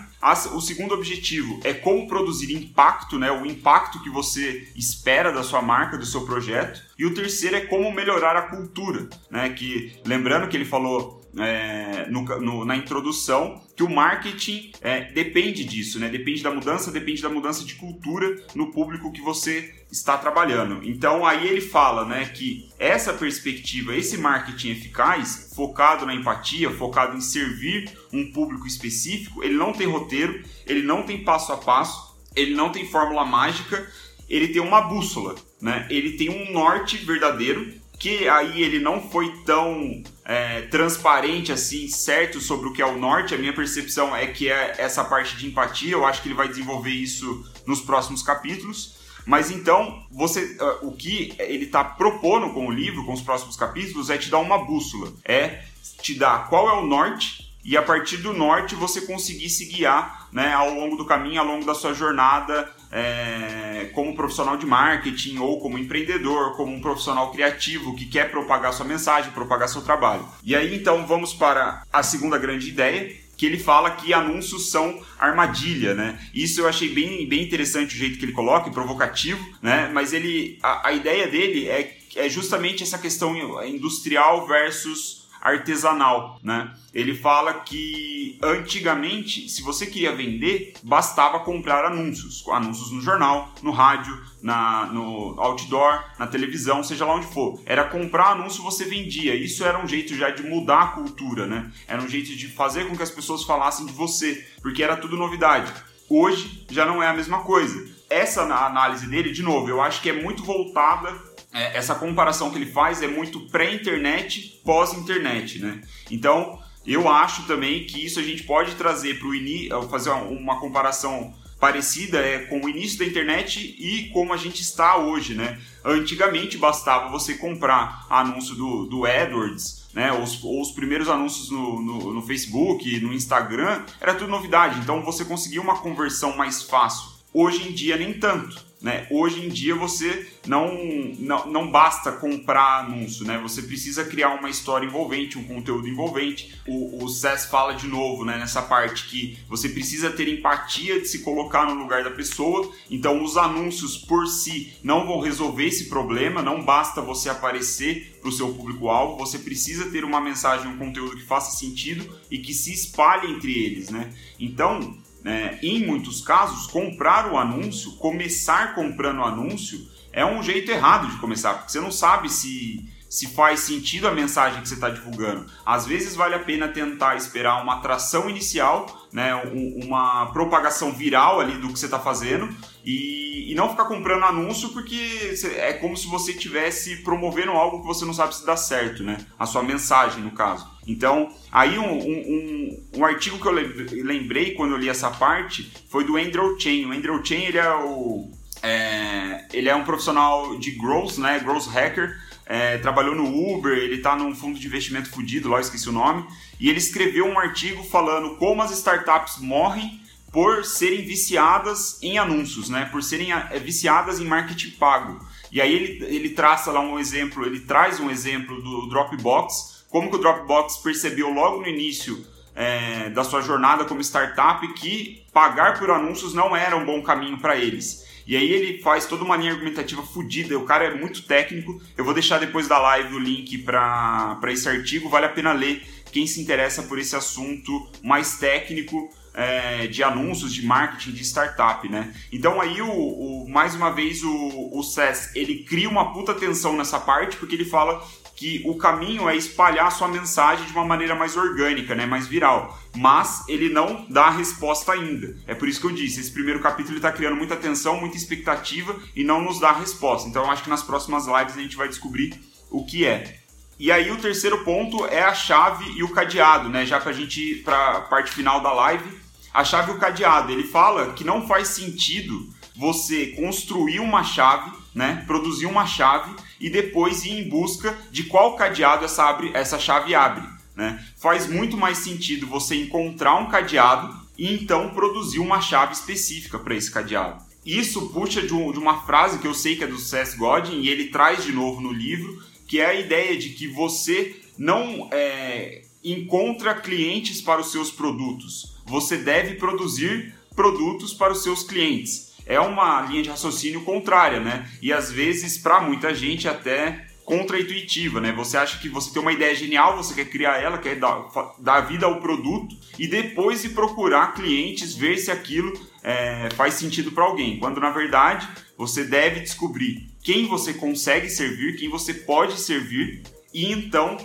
O 0.53 0.61
segundo 0.61 0.93
objetivo 0.93 1.59
é 1.63 1.73
como 1.73 2.07
produzir 2.07 2.53
impacto, 2.53 3.17
né? 3.17 3.31
O 3.31 3.45
impacto 3.45 4.01
que 4.03 4.09
você 4.09 4.71
espera 4.75 5.31
da 5.31 5.43
sua 5.43 5.61
marca, 5.63 5.97
do 5.97 6.05
seu 6.05 6.21
projeto. 6.21 6.79
E 6.97 7.05
o 7.05 7.13
terceiro 7.13 7.55
é 7.55 7.61
como 7.61 7.91
melhorar 7.91 8.35
a 8.35 8.43
cultura, 8.43 9.09
né? 9.31 9.49
Que 9.49 9.99
lembrando 10.05 10.47
que 10.47 10.55
ele 10.55 10.65
falou 10.65 11.20
é, 11.37 12.07
no, 12.09 12.23
no, 12.39 12.65
na 12.65 12.75
introdução 12.75 13.61
que 13.75 13.83
o 13.83 13.89
marketing 13.89 14.71
é, 14.81 15.11
depende 15.11 15.63
disso, 15.63 15.99
né? 15.99 16.09
Depende 16.09 16.43
da 16.43 16.51
mudança, 16.51 16.91
depende 16.91 17.21
da 17.21 17.29
mudança 17.29 17.63
de 17.63 17.75
cultura 17.75 18.43
no 18.53 18.71
público 18.71 19.11
que 19.11 19.21
você 19.21 19.73
está 19.91 20.17
trabalhando. 20.17 20.81
Então 20.83 21.25
aí 21.25 21.47
ele 21.47 21.61
fala, 21.61 22.05
né, 22.05 22.25
que 22.25 22.69
essa 22.79 23.13
perspectiva, 23.13 23.95
esse 23.95 24.17
marketing 24.17 24.71
eficaz, 24.71 25.51
focado 25.55 26.05
na 26.05 26.15
empatia, 26.15 26.71
focado 26.71 27.17
em 27.17 27.21
servir 27.21 27.91
um 28.11 28.31
público 28.31 28.65
específico, 28.65 29.43
ele 29.43 29.55
não 29.55 29.73
tem 29.73 29.87
roteiro, 29.87 30.41
ele 30.65 30.81
não 30.81 31.03
tem 31.03 31.23
passo 31.23 31.51
a 31.51 31.57
passo, 31.57 32.17
ele 32.35 32.53
não 32.53 32.71
tem 32.71 32.87
fórmula 32.87 33.25
mágica, 33.25 33.85
ele 34.29 34.47
tem 34.47 34.61
uma 34.61 34.81
bússola, 34.81 35.35
né? 35.61 35.85
Ele 35.89 36.11
tem 36.11 36.29
um 36.29 36.53
norte 36.53 36.97
verdadeiro 36.97 37.73
que 38.01 38.27
aí 38.27 38.63
ele 38.63 38.79
não 38.79 38.99
foi 38.99 39.31
tão 39.45 40.01
é, 40.25 40.63
transparente 40.63 41.51
assim, 41.51 41.87
certo 41.87 42.41
sobre 42.41 42.67
o 42.67 42.73
que 42.73 42.81
é 42.81 42.85
o 42.85 42.97
norte. 42.97 43.35
A 43.35 43.37
minha 43.37 43.53
percepção 43.53 44.15
é 44.15 44.25
que 44.25 44.49
é 44.49 44.73
essa 44.79 45.03
parte 45.03 45.37
de 45.37 45.45
empatia. 45.45 45.91
Eu 45.91 46.03
acho 46.03 46.19
que 46.19 46.27
ele 46.27 46.33
vai 46.33 46.47
desenvolver 46.47 46.89
isso 46.89 47.45
nos 47.63 47.79
próximos 47.79 48.23
capítulos. 48.23 48.95
Mas 49.23 49.51
então, 49.51 50.03
você, 50.09 50.57
uh, 50.59 50.87
o 50.87 50.93
que 50.93 51.35
ele 51.37 51.65
está 51.65 51.83
propondo 51.83 52.51
com 52.55 52.65
o 52.65 52.71
livro, 52.71 53.05
com 53.05 53.13
os 53.13 53.21
próximos 53.21 53.55
capítulos, 53.55 54.09
é 54.09 54.17
te 54.17 54.31
dar 54.31 54.39
uma 54.39 54.57
bússola, 54.57 55.13
é 55.23 55.63
te 56.01 56.15
dar 56.15 56.49
qual 56.49 56.67
é 56.69 56.73
o 56.81 56.87
norte 56.87 57.53
e 57.63 57.77
a 57.77 57.83
partir 57.83 58.17
do 58.17 58.33
norte 58.33 58.73
você 58.73 59.01
conseguir 59.01 59.51
se 59.51 59.65
guiar 59.65 60.27
né, 60.31 60.51
ao 60.51 60.73
longo 60.73 60.95
do 60.95 61.05
caminho, 61.05 61.39
ao 61.39 61.45
longo 61.45 61.65
da 61.65 61.75
sua 61.75 61.93
jornada 61.93 62.67
é, 62.91 63.89
como 63.93 64.15
profissional 64.15 64.57
de 64.57 64.65
marketing 64.65 65.37
ou 65.37 65.59
como 65.59 65.77
empreendedor, 65.77 66.55
como 66.55 66.73
um 66.73 66.81
profissional 66.81 67.31
criativo 67.31 67.95
que 67.95 68.05
quer 68.05 68.29
propagar 68.29 68.73
sua 68.73 68.85
mensagem, 68.85 69.31
propagar 69.31 69.69
seu 69.69 69.81
trabalho. 69.81 70.25
E 70.43 70.55
aí 70.55 70.75
então 70.75 71.05
vamos 71.07 71.33
para 71.33 71.83
a 71.91 72.03
segunda 72.03 72.37
grande 72.37 72.69
ideia, 72.69 73.15
que 73.37 73.45
ele 73.45 73.57
fala 73.57 73.89
que 73.89 74.13
anúncios 74.13 74.69
são 74.69 75.01
armadilha, 75.17 75.95
né? 75.95 76.19
Isso 76.31 76.61
eu 76.61 76.67
achei 76.67 76.89
bem, 76.89 77.27
bem 77.27 77.41
interessante 77.41 77.95
o 77.95 77.97
jeito 77.97 78.19
que 78.19 78.25
ele 78.25 78.33
coloca, 78.33 78.69
provocativo, 78.69 79.43
né? 79.61 79.89
Mas 79.91 80.13
ele, 80.13 80.59
a, 80.61 80.89
a 80.89 80.93
ideia 80.93 81.27
dele 81.27 81.67
é, 81.67 81.97
é 82.17 82.29
justamente 82.29 82.83
essa 82.83 82.99
questão 82.99 83.35
industrial 83.65 84.45
versus 84.45 85.27
artesanal, 85.41 86.39
né? 86.43 86.71
Ele 86.93 87.15
fala 87.15 87.53
que 87.55 88.37
antigamente, 88.43 89.49
se 89.49 89.63
você 89.63 89.85
queria 89.85 90.15
vender, 90.15 90.73
bastava 90.83 91.39
comprar 91.39 91.85
anúncios, 91.85 92.43
anúncios 92.49 92.91
no 92.91 93.01
jornal, 93.01 93.51
no 93.61 93.71
rádio, 93.71 94.21
na, 94.41 94.85
no 94.87 95.39
outdoor, 95.39 96.03
na 96.19 96.27
televisão, 96.27 96.83
seja 96.83 97.05
lá 97.05 97.15
onde 97.15 97.27
for. 97.27 97.59
Era 97.65 97.85
comprar 97.85 98.31
anúncio, 98.31 98.63
você 98.63 98.85
vendia. 98.85 99.33
Isso 99.35 99.63
era 99.63 99.83
um 99.83 99.87
jeito 99.87 100.15
já 100.15 100.29
de 100.29 100.43
mudar 100.43 100.81
a 100.81 100.87
cultura, 100.87 101.47
né? 101.47 101.71
Era 101.87 102.01
um 102.01 102.07
jeito 102.07 102.35
de 102.35 102.47
fazer 102.47 102.87
com 102.87 102.95
que 102.95 103.03
as 103.03 103.11
pessoas 103.11 103.43
falassem 103.43 103.85
de 103.85 103.93
você, 103.93 104.47
porque 104.61 104.83
era 104.83 104.97
tudo 104.97 105.17
novidade. 105.17 105.71
Hoje 106.09 106.65
já 106.69 106.85
não 106.85 107.01
é 107.01 107.07
a 107.07 107.13
mesma 107.13 107.39
coisa. 107.39 107.89
Essa 108.09 108.41
análise 108.41 109.07
dele, 109.07 109.31
de 109.31 109.41
novo, 109.41 109.69
eu 109.69 109.81
acho 109.81 110.01
que 110.01 110.09
é 110.09 110.21
muito 110.21 110.43
voltada 110.43 111.13
é, 111.53 111.77
essa 111.77 111.95
comparação 111.95 112.49
que 112.49 112.57
ele 112.57 112.65
faz 112.65 113.01
é 113.01 113.07
muito 113.07 113.41
pré-internet, 113.47 114.61
pós-internet, 114.63 115.59
né? 115.59 115.81
Então, 116.09 116.59
eu 116.85 117.09
acho 117.09 117.43
também 117.43 117.85
que 117.85 118.03
isso 118.03 118.19
a 118.19 118.23
gente 118.23 118.43
pode 118.43 118.75
trazer 118.75 119.19
para 119.19 119.27
o 119.27 119.35
início, 119.35 119.81
fazer 119.89 120.09
uma 120.09 120.59
comparação 120.59 121.33
parecida 121.59 122.17
é, 122.17 122.39
com 122.39 122.59
o 122.59 122.67
início 122.67 122.97
da 122.97 123.05
internet 123.05 123.59
e 123.59 124.09
como 124.09 124.33
a 124.33 124.37
gente 124.37 124.61
está 124.61 124.97
hoje, 124.97 125.35
né? 125.35 125.59
Antigamente 125.85 126.57
bastava 126.57 127.09
você 127.09 127.35
comprar 127.35 128.07
anúncio 128.09 128.55
do, 128.55 128.85
do 128.87 129.05
AdWords, 129.05 129.87
né? 129.93 130.11
Os, 130.11 130.43
os 130.43 130.71
primeiros 130.71 131.07
anúncios 131.07 131.51
no, 131.51 131.79
no, 131.79 132.13
no 132.13 132.21
Facebook, 132.23 132.99
no 133.01 133.13
Instagram, 133.13 133.83
era 133.99 134.15
tudo 134.15 134.31
novidade, 134.31 134.79
então 134.79 135.03
você 135.03 135.23
conseguia 135.23 135.61
uma 135.61 135.77
conversão 135.77 136.35
mais 136.35 136.63
fácil. 136.63 137.11
Hoje 137.31 137.69
em 137.69 137.71
dia 137.71 137.95
nem 137.95 138.13
tanto. 138.13 138.70
Né? 138.81 139.05
Hoje 139.11 139.45
em 139.45 139.49
dia 139.49 139.75
você 139.75 140.27
não, 140.47 140.73
não, 141.19 141.45
não 141.45 141.71
basta 141.71 142.11
comprar 142.13 142.79
anúncio, 142.79 143.25
né? 143.25 143.37
você 143.37 143.61
precisa 143.61 144.03
criar 144.03 144.29
uma 144.39 144.49
história 144.49 144.87
envolvente, 144.87 145.37
um 145.37 145.43
conteúdo 145.43 145.87
envolvente. 145.87 146.59
O, 146.67 147.03
o 147.03 147.07
SES 147.07 147.45
fala 147.45 147.73
de 147.73 147.87
novo 147.87 148.25
né, 148.25 148.37
nessa 148.39 148.61
parte 148.63 149.07
que 149.07 149.37
você 149.47 149.69
precisa 149.69 150.09
ter 150.09 150.27
empatia 150.27 150.99
de 150.99 151.07
se 151.07 151.19
colocar 151.19 151.65
no 151.65 151.75
lugar 151.75 152.03
da 152.03 152.09
pessoa, 152.09 152.71
então 152.89 153.23
os 153.23 153.37
anúncios 153.37 153.97
por 153.97 154.25
si 154.27 154.73
não 154.83 155.05
vão 155.05 155.19
resolver 155.19 155.65
esse 155.65 155.87
problema, 155.87 156.41
não 156.41 156.63
basta 156.63 157.01
você 157.01 157.29
aparecer 157.29 158.17
para 158.19 158.29
o 158.29 158.31
seu 158.31 158.51
público-alvo, 158.53 159.17
você 159.17 159.37
precisa 159.37 159.91
ter 159.91 160.03
uma 160.03 160.19
mensagem, 160.19 160.67
um 160.67 160.77
conteúdo 160.77 161.17
que 161.17 161.23
faça 161.23 161.57
sentido 161.57 162.19
e 162.29 162.39
que 162.39 162.53
se 162.53 162.73
espalhe 162.73 163.31
entre 163.31 163.51
eles. 163.51 163.89
Né? 163.89 164.11
Então, 164.39 164.97
né, 165.23 165.59
em 165.61 165.85
muitos 165.85 166.21
casos, 166.21 166.67
comprar 166.67 167.31
o 167.31 167.37
anúncio, 167.37 167.93
começar 167.93 168.73
comprando 168.73 169.19
o 169.19 169.23
anúncio, 169.23 169.79
é 170.11 170.25
um 170.25 170.41
jeito 170.43 170.71
errado 170.71 171.09
de 171.09 171.17
começar, 171.17 171.53
porque 171.53 171.71
você 171.71 171.79
não 171.79 171.91
sabe 171.91 172.29
se, 172.29 172.85
se 173.11 173.27
faz 173.27 173.59
sentido 173.59 174.07
a 174.07 174.11
mensagem 174.11 174.61
que 174.61 174.69
você 174.69 174.75
está 174.75 174.89
divulgando. 174.89 175.45
Às 175.65 175.85
vezes 175.85 176.15
vale 176.15 176.33
a 176.33 176.39
pena 176.39 176.69
tentar 176.69 177.17
esperar 177.17 177.61
uma 177.61 177.75
atração 177.75 178.29
inicial, 178.29 179.05
né, 179.11 179.35
uma 179.83 180.27
propagação 180.27 180.93
viral 180.93 181.41
ali 181.41 181.57
do 181.57 181.67
que 181.67 181.77
você 181.77 181.87
está 181.87 181.99
fazendo 181.99 182.47
e, 182.85 183.51
e, 183.51 183.53
não 183.53 183.67
ficar 183.67 183.83
comprando 183.83 184.23
anúncio 184.23 184.69
porque 184.69 185.35
é 185.57 185.73
como 185.73 185.97
se 185.97 186.07
você 186.07 186.31
estivesse 186.31 187.03
promovendo 187.03 187.51
algo 187.51 187.81
que 187.81 187.87
você 187.87 188.05
não 188.05 188.13
sabe 188.13 188.33
se 188.33 188.45
dá 188.45 188.55
certo, 188.55 189.03
né? 189.03 189.17
A 189.37 189.45
sua 189.45 189.61
mensagem, 189.61 190.23
no 190.23 190.31
caso. 190.31 190.65
Então, 190.87 191.33
aí 191.51 191.77
um, 191.77 191.91
um, 191.91 192.83
um, 192.95 193.05
artigo 193.05 193.37
que 193.39 193.45
eu 193.45 193.51
lembrei 193.51 194.53
quando 194.53 194.71
eu 194.71 194.77
li 194.77 194.87
essa 194.87 195.11
parte 195.11 195.69
foi 195.89 196.05
do 196.05 196.15
Andrew 196.15 196.57
Chen. 196.57 196.85
O 196.85 196.93
Andrew 196.93 197.23
Chen, 197.23 197.43
ele 197.43 197.57
é 197.57 197.75
o... 197.75 198.31
É, 198.63 199.47
ele 199.53 199.67
é 199.67 199.75
um 199.75 199.83
profissional 199.83 200.57
de 200.57 200.71
growth, 200.71 201.17
né? 201.17 201.39
Growth 201.39 201.67
hacker. 201.67 202.17
É, 202.45 202.77
trabalhou 202.79 203.15
no 203.15 203.53
Uber, 203.53 203.77
ele 203.77 203.95
está 203.95 204.15
num 204.15 204.35
fundo 204.35 204.59
de 204.59 204.67
investimento 204.67 205.09
fudido, 205.09 205.49
lá 205.49 205.57
eu 205.57 205.61
esqueci 205.61 205.87
o 205.87 205.93
nome, 205.93 206.25
e 206.59 206.69
ele 206.69 206.79
escreveu 206.79 207.25
um 207.25 207.39
artigo 207.39 207.83
falando 207.83 208.35
como 208.35 208.61
as 208.61 208.71
startups 208.71 209.37
morrem 209.37 210.01
por 210.31 210.63
serem 210.63 211.01
viciadas 211.01 212.01
em 212.01 212.17
anúncios, 212.17 212.69
né? 212.69 212.85
Por 212.91 213.03
serem 213.03 213.33
é, 213.33 213.59
viciadas 213.59 214.19
em 214.19 214.25
marketing 214.25 214.71
pago. 214.71 215.25
E 215.51 215.59
aí 215.61 215.73
ele, 215.73 216.05
ele 216.05 216.29
traça 216.29 216.71
lá 216.71 216.79
um 216.79 216.97
exemplo, 216.97 217.45
ele 217.45 217.59
traz 217.59 217.99
um 217.99 218.09
exemplo 218.09 218.61
do 218.61 218.87
Dropbox, 218.87 219.85
como 219.89 220.09
que 220.09 220.15
o 220.15 220.19
Dropbox 220.19 220.77
percebeu 220.77 221.29
logo 221.29 221.59
no 221.59 221.67
início 221.67 222.25
é, 222.55 223.09
da 223.09 223.23
sua 223.23 223.41
jornada 223.41 223.85
como 223.85 224.01
startup 224.01 224.65
que 224.73 225.25
pagar 225.33 225.77
por 225.79 225.89
anúncios 225.89 226.33
não 226.33 226.55
era 226.55 226.75
um 226.75 226.85
bom 226.85 227.01
caminho 227.01 227.37
para 227.37 227.57
eles. 227.57 228.07
E 228.25 228.35
aí 228.35 228.51
ele 228.51 228.81
faz 228.81 229.05
toda 229.05 229.23
uma 229.23 229.37
linha 229.37 229.51
argumentativa 229.51 230.03
fodida, 230.03 230.57
o 230.57 230.65
cara 230.65 230.85
é 230.85 230.93
muito 230.93 231.23
técnico. 231.23 231.81
Eu 231.97 232.05
vou 232.05 232.13
deixar 232.13 232.39
depois 232.39 232.67
da 232.67 232.77
live 232.77 233.15
o 233.15 233.19
link 233.19 233.57
para 233.59 234.39
esse 234.49 234.67
artigo, 234.67 235.09
vale 235.09 235.25
a 235.25 235.29
pena 235.29 235.53
ler 235.53 235.83
quem 236.11 236.27
se 236.27 236.41
interessa 236.41 236.83
por 236.83 236.99
esse 236.99 237.15
assunto 237.15 237.89
mais 238.03 238.37
técnico 238.37 239.09
é, 239.33 239.87
de 239.87 240.03
anúncios, 240.03 240.53
de 240.53 240.65
marketing, 240.65 241.11
de 241.11 241.23
startup, 241.23 241.87
né? 241.87 242.13
Então 242.31 242.59
aí, 242.59 242.81
o, 242.81 242.91
o 242.91 243.49
mais 243.49 243.75
uma 243.75 243.89
vez, 243.89 244.23
o, 244.23 244.69
o 244.73 244.83
SES, 244.83 245.35
ele 245.35 245.63
cria 245.63 245.89
uma 245.89 246.13
puta 246.13 246.33
atenção 246.33 246.75
nessa 246.75 246.99
parte, 246.99 247.37
porque 247.37 247.55
ele 247.55 247.65
fala 247.65 248.05
que 248.41 248.63
o 248.65 248.75
caminho 248.75 249.29
é 249.29 249.35
espalhar 249.35 249.91
sua 249.91 250.07
mensagem 250.07 250.65
de 250.65 250.71
uma 250.71 250.83
maneira 250.83 251.13
mais 251.13 251.37
orgânica, 251.37 251.93
né, 251.93 252.07
mais 252.07 252.25
viral. 252.25 252.75
Mas 252.97 253.47
ele 253.47 253.69
não 253.69 254.07
dá 254.09 254.23
a 254.23 254.31
resposta 254.31 254.93
ainda. 254.93 255.37
É 255.45 255.53
por 255.53 255.69
isso 255.69 255.79
que 255.79 255.85
eu 255.85 255.91
disse, 255.91 256.19
esse 256.19 256.31
primeiro 256.31 256.59
capítulo 256.59 256.95
está 256.95 257.11
criando 257.11 257.35
muita 257.35 257.53
atenção, 257.53 257.99
muita 257.99 258.17
expectativa 258.17 258.99
e 259.15 259.23
não 259.23 259.43
nos 259.43 259.59
dá 259.59 259.69
a 259.69 259.77
resposta. 259.77 260.27
Então 260.27 260.43
eu 260.43 260.49
acho 260.49 260.63
que 260.63 260.71
nas 260.71 260.81
próximas 260.81 261.27
lives 261.27 261.55
a 261.55 261.61
gente 261.61 261.77
vai 261.77 261.87
descobrir 261.87 262.33
o 262.71 262.83
que 262.83 263.05
é. 263.05 263.41
E 263.77 263.91
aí 263.91 264.09
o 264.09 264.17
terceiro 264.17 264.63
ponto 264.63 265.05
é 265.05 265.21
a 265.21 265.35
chave 265.35 265.85
e 265.95 266.01
o 266.01 266.09
cadeado, 266.09 266.67
né? 266.67 266.83
Já 266.83 266.97
a 266.97 267.11
gente 267.11 267.39
ir 267.39 267.63
para 267.63 267.97
a 267.97 268.01
parte 268.01 268.31
final 268.31 268.59
da 268.59 268.73
live, 268.73 269.19
a 269.53 269.63
chave 269.63 269.91
e 269.91 269.95
o 269.95 269.99
cadeado. 269.99 270.51
Ele 270.51 270.63
fala 270.63 271.13
que 271.13 271.23
não 271.23 271.47
faz 271.47 271.67
sentido 271.67 272.49
você 272.75 273.27
construir 273.39 273.99
uma 273.99 274.23
chave, 274.23 274.71
né? 274.93 275.23
Produzir 275.25 275.65
uma 275.65 275.85
chave 275.85 276.33
e 276.59 276.69
depois 276.69 277.25
ir 277.25 277.31
em 277.31 277.49
busca 277.49 277.97
de 278.11 278.23
qual 278.23 278.55
cadeado 278.55 279.05
essa, 279.05 279.23
abre, 279.23 279.51
essa 279.53 279.79
chave 279.79 280.13
abre. 280.13 280.43
Né? 280.75 281.03
Faz 281.17 281.47
muito 281.47 281.77
mais 281.77 281.99
sentido 281.99 282.47
você 282.47 282.75
encontrar 282.75 283.35
um 283.35 283.47
cadeado 283.47 284.19
e 284.37 284.53
então 284.53 284.89
produzir 284.91 285.39
uma 285.39 285.61
chave 285.61 285.93
específica 285.93 286.57
para 286.59 286.75
esse 286.75 286.91
cadeado. 286.91 287.43
Isso 287.65 288.09
puxa 288.09 288.41
de, 288.41 288.53
um, 288.53 288.71
de, 288.71 288.79
uma 288.79 289.05
frase 289.05 289.37
que 289.37 289.47
eu 289.47 289.53
sei 289.53 289.75
que 289.75 289.83
é 289.83 289.87
do 289.87 289.99
Seth 289.99 290.35
Godin 290.35 290.81
e 290.81 290.89
ele 290.89 291.09
traz 291.09 291.43
de 291.43 291.51
novo 291.51 291.79
no 291.79 291.91
livro, 291.91 292.41
que 292.67 292.79
é 292.79 292.87
a 292.87 292.93
ideia 292.95 293.37
de 293.37 293.49
que 293.49 293.67
você 293.67 294.41
não 294.57 295.07
é, 295.11 295.83
encontra 296.03 296.73
clientes 296.73 297.41
para 297.41 297.61
os 297.61 297.71
seus 297.71 297.91
produtos, 297.91 298.75
você 298.85 299.17
deve 299.17 299.55
produzir 299.55 300.33
produtos 300.55 301.13
para 301.13 301.33
os 301.33 301.43
seus 301.43 301.63
clientes 301.63 302.30
é 302.45 302.59
uma 302.59 303.01
linha 303.01 303.23
de 303.23 303.29
raciocínio 303.29 303.81
contrária, 303.83 304.39
né? 304.39 304.69
E 304.81 304.91
às 304.91 305.11
vezes, 305.11 305.57
para 305.57 305.81
muita 305.81 306.13
gente, 306.13 306.47
até 306.47 307.05
contra-intuitiva, 307.23 308.19
né? 308.19 308.31
Você 308.33 308.57
acha 308.57 308.79
que 308.79 308.89
você 308.89 309.11
tem 309.13 309.21
uma 309.21 309.31
ideia 309.31 309.55
genial, 309.55 309.95
você 309.95 310.13
quer 310.13 310.25
criar 310.25 310.57
ela, 310.57 310.77
quer 310.77 310.95
dar, 310.95 311.29
dar 311.59 311.81
vida 311.81 312.05
ao 312.05 312.19
produto 312.19 312.75
e 312.99 313.07
depois 313.07 313.61
de 313.61 313.69
procurar 313.69 314.33
clientes, 314.33 314.95
ver 314.95 315.17
se 315.17 315.31
aquilo 315.31 315.71
é, 316.03 316.49
faz 316.55 316.73
sentido 316.73 317.11
para 317.11 317.23
alguém. 317.23 317.57
Quando 317.59 317.79
na 317.79 317.89
verdade 317.89 318.47
você 318.77 319.03
deve 319.03 319.39
descobrir 319.39 320.09
quem 320.23 320.47
você 320.47 320.73
consegue 320.73 321.29
servir, 321.29 321.77
quem 321.77 321.89
você 321.89 322.13
pode 322.13 322.59
servir 322.59 323.23
e 323.53 323.71
então 323.71 324.17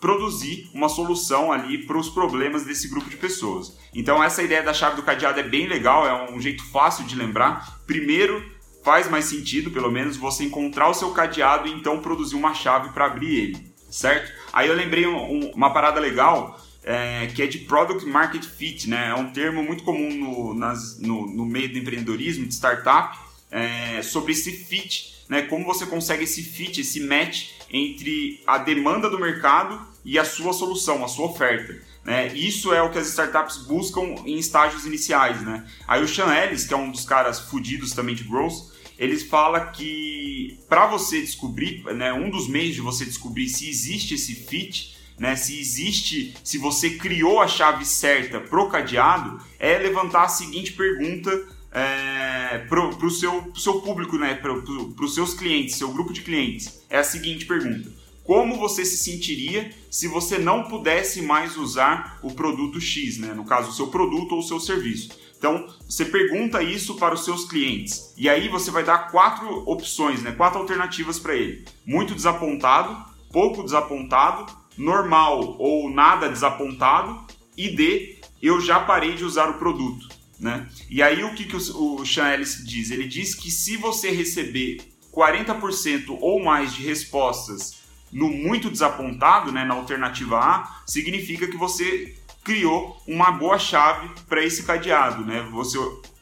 produzir 0.00 0.70
uma 0.72 0.88
solução 0.88 1.52
ali 1.52 1.86
para 1.86 1.98
os 1.98 2.08
problemas 2.08 2.64
desse 2.64 2.88
grupo 2.88 3.10
de 3.10 3.16
pessoas. 3.16 3.76
Então 3.94 4.22
essa 4.22 4.42
ideia 4.42 4.62
da 4.62 4.72
chave 4.72 4.96
do 4.96 5.02
cadeado 5.02 5.38
é 5.38 5.42
bem 5.42 5.66
legal, 5.66 6.06
é 6.06 6.32
um 6.32 6.40
jeito 6.40 6.64
fácil 6.64 7.04
de 7.04 7.14
lembrar. 7.14 7.80
Primeiro, 7.86 8.42
faz 8.82 9.10
mais 9.10 9.26
sentido, 9.26 9.70
pelo 9.70 9.90
menos, 9.90 10.16
você 10.16 10.44
encontrar 10.44 10.88
o 10.88 10.94
seu 10.94 11.10
cadeado 11.10 11.68
e 11.68 11.72
então 11.72 12.00
produzir 12.00 12.34
uma 12.34 12.54
chave 12.54 12.90
para 12.90 13.06
abrir 13.06 13.34
ele, 13.34 13.72
certo? 13.90 14.32
Aí 14.52 14.68
eu 14.68 14.74
lembrei 14.74 15.06
um, 15.06 15.50
uma 15.50 15.70
parada 15.70 16.00
legal 16.00 16.58
é, 16.82 17.26
que 17.34 17.42
é 17.42 17.46
de 17.46 17.58
Product 17.58 18.08
Market 18.08 18.44
Fit, 18.44 18.88
né? 18.88 19.10
É 19.10 19.14
um 19.14 19.30
termo 19.30 19.62
muito 19.62 19.84
comum 19.84 20.12
no, 20.14 20.54
nas, 20.54 20.98
no, 20.98 21.26
no 21.26 21.44
meio 21.44 21.70
do 21.70 21.78
empreendedorismo, 21.78 22.46
de 22.46 22.54
startup, 22.54 23.18
é, 23.50 24.00
sobre 24.02 24.32
esse 24.32 24.50
fit, 24.50 25.24
né? 25.28 25.42
Como 25.42 25.64
você 25.64 25.84
consegue 25.86 26.24
esse 26.24 26.42
fit, 26.42 26.80
esse 26.80 27.00
match 27.00 27.50
entre 27.70 28.42
a 28.46 28.58
demanda 28.58 29.08
do 29.10 29.18
mercado 29.18 29.89
e 30.04 30.18
a 30.18 30.24
sua 30.24 30.52
solução, 30.52 31.04
a 31.04 31.08
sua 31.08 31.26
oferta. 31.26 31.76
Né? 32.04 32.28
Isso 32.34 32.72
é 32.72 32.82
o 32.82 32.90
que 32.90 32.98
as 32.98 33.08
startups 33.08 33.58
buscam 33.58 34.02
em 34.24 34.38
estágios 34.38 34.86
iniciais. 34.86 35.42
Né? 35.42 35.64
Aí 35.86 36.02
o 36.02 36.08
Sean 36.08 36.34
Ellis, 36.34 36.66
que 36.66 36.74
é 36.74 36.76
um 36.76 36.90
dos 36.90 37.04
caras 37.04 37.40
fudidos 37.40 37.92
também 37.92 38.14
de 38.14 38.24
growth, 38.24 38.70
ele 38.98 39.18
fala 39.18 39.66
que 39.66 40.58
para 40.68 40.86
você 40.86 41.20
descobrir, 41.22 41.82
né, 41.94 42.12
um 42.12 42.28
dos 42.28 42.46
meios 42.46 42.74
de 42.74 42.82
você 42.82 43.04
descobrir 43.06 43.48
se 43.48 43.66
existe 43.66 44.14
esse 44.14 44.34
fit, 44.34 44.94
né, 45.18 45.36
se 45.36 45.58
existe, 45.58 46.34
se 46.44 46.58
você 46.58 46.90
criou 46.90 47.40
a 47.40 47.48
chave 47.48 47.86
certa 47.86 48.40
pro 48.40 48.68
cadeado, 48.68 49.42
é 49.58 49.78
levantar 49.78 50.24
a 50.24 50.28
seguinte 50.28 50.72
pergunta 50.72 51.30
é, 51.72 52.58
pro, 52.68 52.94
pro 52.96 53.10
seu, 53.10 53.42
pro 53.42 53.60
seu 53.60 53.80
público, 53.80 54.18
né, 54.18 54.34
pro, 54.34 54.62
pro, 54.62 55.08
seus 55.08 55.32
clientes, 55.32 55.76
seu 55.76 55.92
grupo 55.92 56.12
de 56.12 56.20
clientes. 56.20 56.82
É 56.90 56.98
a 56.98 57.04
seguinte 57.04 57.46
pergunta: 57.46 57.90
como 58.30 58.54
você 58.54 58.84
se 58.84 58.96
sentiria 58.96 59.72
se 59.90 60.06
você 60.06 60.38
não 60.38 60.62
pudesse 60.62 61.20
mais 61.20 61.56
usar 61.56 62.20
o 62.22 62.32
produto 62.32 62.80
X, 62.80 63.18
né? 63.18 63.34
no 63.34 63.44
caso, 63.44 63.70
o 63.70 63.72
seu 63.72 63.88
produto 63.88 64.36
ou 64.36 64.38
o 64.38 64.42
seu 64.44 64.60
serviço. 64.60 65.10
Então, 65.36 65.66
você 65.84 66.04
pergunta 66.04 66.62
isso 66.62 66.94
para 66.94 67.12
os 67.12 67.24
seus 67.24 67.44
clientes 67.44 68.14
e 68.16 68.28
aí 68.28 68.48
você 68.48 68.70
vai 68.70 68.84
dar 68.84 69.10
quatro 69.10 69.68
opções, 69.68 70.22
né? 70.22 70.30
quatro 70.30 70.60
alternativas 70.60 71.18
para 71.18 71.34
ele. 71.34 71.64
Muito 71.84 72.14
desapontado, 72.14 73.04
pouco 73.32 73.64
desapontado, 73.64 74.46
normal 74.78 75.56
ou 75.58 75.90
nada 75.90 76.28
desapontado 76.28 77.26
e 77.56 77.68
D, 77.70 78.20
eu 78.40 78.60
já 78.60 78.78
parei 78.78 79.16
de 79.16 79.24
usar 79.24 79.50
o 79.50 79.58
produto. 79.58 80.08
Né? 80.38 80.68
E 80.88 81.02
aí 81.02 81.24
o 81.24 81.34
que, 81.34 81.46
que 81.46 81.56
o, 81.56 81.96
o 81.96 82.04
Ellis 82.32 82.64
diz? 82.64 82.92
Ele 82.92 83.08
diz 83.08 83.34
que 83.34 83.50
se 83.50 83.76
você 83.76 84.12
receber 84.12 84.82
40% 85.12 86.16
ou 86.20 86.40
mais 86.40 86.72
de 86.72 86.84
respostas 86.84 87.80
no 88.12 88.28
muito 88.28 88.70
desapontado, 88.70 89.52
né, 89.52 89.64
na 89.64 89.74
alternativa 89.74 90.38
A, 90.38 90.82
significa 90.86 91.46
que 91.46 91.56
você 91.56 92.14
criou 92.42 93.00
uma 93.06 93.30
boa 93.30 93.58
chave 93.58 94.08
para 94.28 94.44
esse 94.44 94.64
cadeado, 94.64 95.24
né? 95.24 95.46
Você 95.52 95.78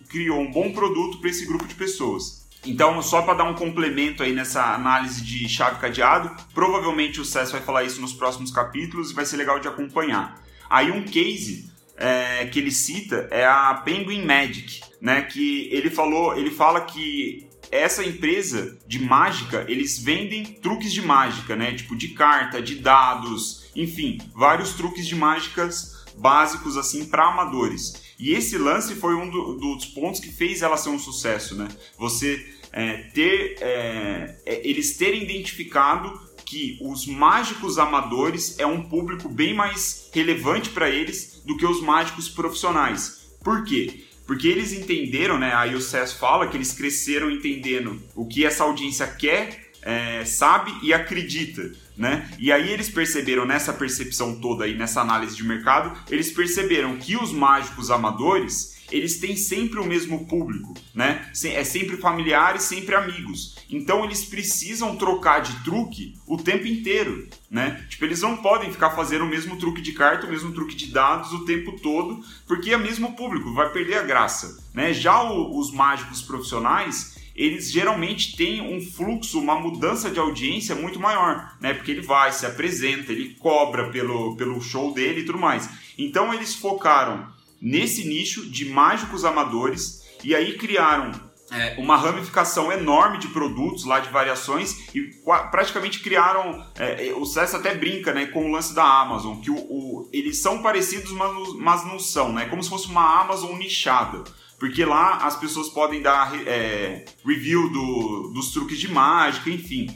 criou 0.08 0.40
um 0.40 0.50
bom 0.50 0.72
produto 0.72 1.18
para 1.18 1.30
esse 1.30 1.46
grupo 1.46 1.66
de 1.66 1.74
pessoas. 1.74 2.48
Então, 2.66 3.00
só 3.00 3.22
para 3.22 3.34
dar 3.34 3.44
um 3.44 3.54
complemento 3.54 4.22
aí 4.22 4.32
nessa 4.32 4.74
análise 4.74 5.22
de 5.22 5.48
chave 5.48 5.80
cadeado, 5.80 6.34
provavelmente 6.52 7.20
o 7.20 7.24
César 7.24 7.52
vai 7.52 7.62
falar 7.62 7.84
isso 7.84 8.00
nos 8.00 8.12
próximos 8.12 8.50
capítulos 8.50 9.10
e 9.10 9.14
vai 9.14 9.24
ser 9.24 9.36
legal 9.36 9.60
de 9.60 9.68
acompanhar. 9.68 10.42
Aí 10.68 10.90
um 10.90 11.04
case 11.04 11.70
é, 11.96 12.46
que 12.46 12.58
ele 12.58 12.70
cita 12.70 13.28
é 13.30 13.46
a 13.46 13.74
Penguin 13.84 14.24
Magic, 14.24 14.80
né? 15.00 15.22
Que 15.22 15.68
ele 15.72 15.88
falou, 15.88 16.36
ele 16.36 16.50
fala 16.50 16.80
que 16.80 17.47
essa 17.70 18.04
empresa 18.04 18.78
de 18.86 18.98
mágica, 18.98 19.64
eles 19.68 19.98
vendem 19.98 20.44
truques 20.44 20.92
de 20.92 21.02
mágica, 21.02 21.54
né? 21.54 21.74
Tipo 21.74 21.96
de 21.96 22.08
carta, 22.08 22.62
de 22.62 22.76
dados, 22.76 23.70
enfim, 23.74 24.18
vários 24.34 24.72
truques 24.72 25.06
de 25.06 25.14
mágicas 25.14 26.04
básicos 26.16 26.76
assim 26.76 27.06
para 27.06 27.28
amadores. 27.28 28.08
E 28.18 28.32
esse 28.32 28.58
lance 28.58 28.94
foi 28.96 29.14
um 29.14 29.30
do, 29.30 29.54
dos 29.54 29.86
pontos 29.86 30.20
que 30.20 30.32
fez 30.32 30.62
ela 30.62 30.76
ser 30.76 30.88
um 30.88 30.98
sucesso, 30.98 31.54
né? 31.54 31.68
Você 31.96 32.54
é, 32.72 32.96
ter, 33.14 33.56
é, 33.60 34.36
é, 34.44 34.68
eles 34.68 34.96
terem 34.96 35.22
identificado 35.22 36.28
que 36.44 36.78
os 36.80 37.06
mágicos 37.06 37.78
amadores 37.78 38.58
é 38.58 38.66
um 38.66 38.82
público 38.82 39.28
bem 39.28 39.54
mais 39.54 40.10
relevante 40.12 40.70
para 40.70 40.88
eles 40.88 41.42
do 41.44 41.56
que 41.56 41.66
os 41.66 41.80
mágicos 41.80 42.28
profissionais. 42.28 43.36
Por 43.44 43.64
quê? 43.64 44.07
Porque 44.28 44.46
eles 44.46 44.74
entenderam, 44.74 45.38
né? 45.38 45.54
Aí 45.54 45.74
o 45.74 45.80
Cés 45.80 46.12
fala 46.12 46.46
que 46.46 46.54
eles 46.54 46.70
cresceram 46.70 47.30
entendendo 47.30 47.98
o 48.14 48.26
que 48.26 48.44
essa 48.44 48.62
audiência 48.62 49.06
quer, 49.06 49.70
é, 49.80 50.22
sabe 50.26 50.70
e 50.82 50.92
acredita, 50.92 51.72
né? 51.96 52.30
E 52.38 52.52
aí 52.52 52.70
eles 52.70 52.90
perceberam 52.90 53.46
nessa 53.46 53.72
percepção 53.72 54.38
toda 54.38 54.66
aí, 54.66 54.76
nessa 54.76 55.00
análise 55.00 55.34
de 55.34 55.42
mercado, 55.42 55.98
eles 56.10 56.30
perceberam 56.30 56.98
que 56.98 57.16
os 57.16 57.32
mágicos 57.32 57.90
amadores 57.90 58.77
eles 58.90 59.18
têm 59.18 59.36
sempre 59.36 59.78
o 59.78 59.84
mesmo 59.84 60.26
público, 60.26 60.74
né? 60.94 61.30
É 61.44 61.64
sempre 61.64 61.96
familiares, 61.96 62.62
sempre 62.62 62.94
amigos. 62.94 63.56
Então 63.70 64.04
eles 64.04 64.24
precisam 64.24 64.96
trocar 64.96 65.40
de 65.40 65.62
truque 65.62 66.14
o 66.26 66.36
tempo 66.36 66.66
inteiro, 66.66 67.28
né? 67.50 67.84
Tipo, 67.88 68.04
eles 68.04 68.22
não 68.22 68.38
podem 68.38 68.72
ficar 68.72 68.90
fazendo 68.90 69.24
o 69.24 69.28
mesmo 69.28 69.58
truque 69.58 69.80
de 69.80 69.92
carta, 69.92 70.26
o 70.26 70.30
mesmo 70.30 70.52
truque 70.52 70.74
de 70.74 70.86
dados 70.86 71.32
o 71.32 71.44
tempo 71.44 71.72
todo, 71.80 72.22
porque 72.46 72.72
é 72.72 72.76
o 72.76 72.80
mesmo 72.80 73.14
público, 73.14 73.52
vai 73.52 73.70
perder 73.70 73.98
a 73.98 74.02
graça, 74.02 74.64
né? 74.72 74.92
Já 74.92 75.22
o, 75.22 75.58
os 75.58 75.70
mágicos 75.70 76.22
profissionais, 76.22 77.18
eles 77.36 77.70
geralmente 77.70 78.36
têm 78.36 78.60
um 78.60 78.80
fluxo, 78.80 79.38
uma 79.38 79.58
mudança 79.60 80.10
de 80.10 80.18
audiência 80.18 80.74
muito 80.74 80.98
maior, 80.98 81.56
né? 81.60 81.74
Porque 81.74 81.90
ele 81.90 82.02
vai, 82.02 82.32
se 82.32 82.46
apresenta, 82.46 83.12
ele 83.12 83.36
cobra 83.38 83.90
pelo, 83.90 84.34
pelo 84.34 84.60
show 84.60 84.92
dele 84.92 85.20
e 85.20 85.24
tudo 85.24 85.38
mais. 85.38 85.68
Então 85.96 86.32
eles 86.32 86.54
focaram 86.54 87.37
nesse 87.60 88.06
nicho 88.06 88.50
de 88.50 88.66
mágicos 88.66 89.24
amadores 89.24 90.06
e 90.22 90.34
aí 90.34 90.56
criaram 90.56 91.12
é, 91.50 91.76
uma 91.78 91.96
ramificação 91.96 92.70
enorme 92.70 93.18
de 93.18 93.28
produtos 93.28 93.84
lá 93.84 94.00
de 94.00 94.10
variações 94.10 94.94
e 94.94 95.02
praticamente 95.50 96.00
criaram 96.00 96.64
é, 96.76 97.12
o 97.16 97.24
César 97.24 97.58
até 97.58 97.74
brinca 97.74 98.12
né 98.12 98.26
com 98.26 98.48
o 98.48 98.52
lance 98.52 98.74
da 98.74 98.84
Amazon 98.84 99.40
que 99.40 99.50
o, 99.50 99.56
o, 99.56 100.08
eles 100.12 100.38
são 100.38 100.62
parecidos 100.62 101.10
mas, 101.12 101.54
mas 101.54 101.86
não 101.86 101.98
são 101.98 102.32
né 102.32 102.46
como 102.46 102.62
se 102.62 102.68
fosse 102.68 102.88
uma 102.88 103.20
Amazon 103.20 103.56
nichada. 103.56 104.24
Porque 104.58 104.84
lá 104.84 105.18
as 105.18 105.36
pessoas 105.36 105.68
podem 105.68 106.02
dar 106.02 106.34
é, 106.44 107.04
review 107.24 107.70
do, 107.70 108.32
dos 108.34 108.50
truques 108.50 108.78
de 108.78 108.88
mágica 108.88 109.48
enfim 109.50 109.88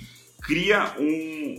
cria 0.43 0.95
um, 0.99 1.07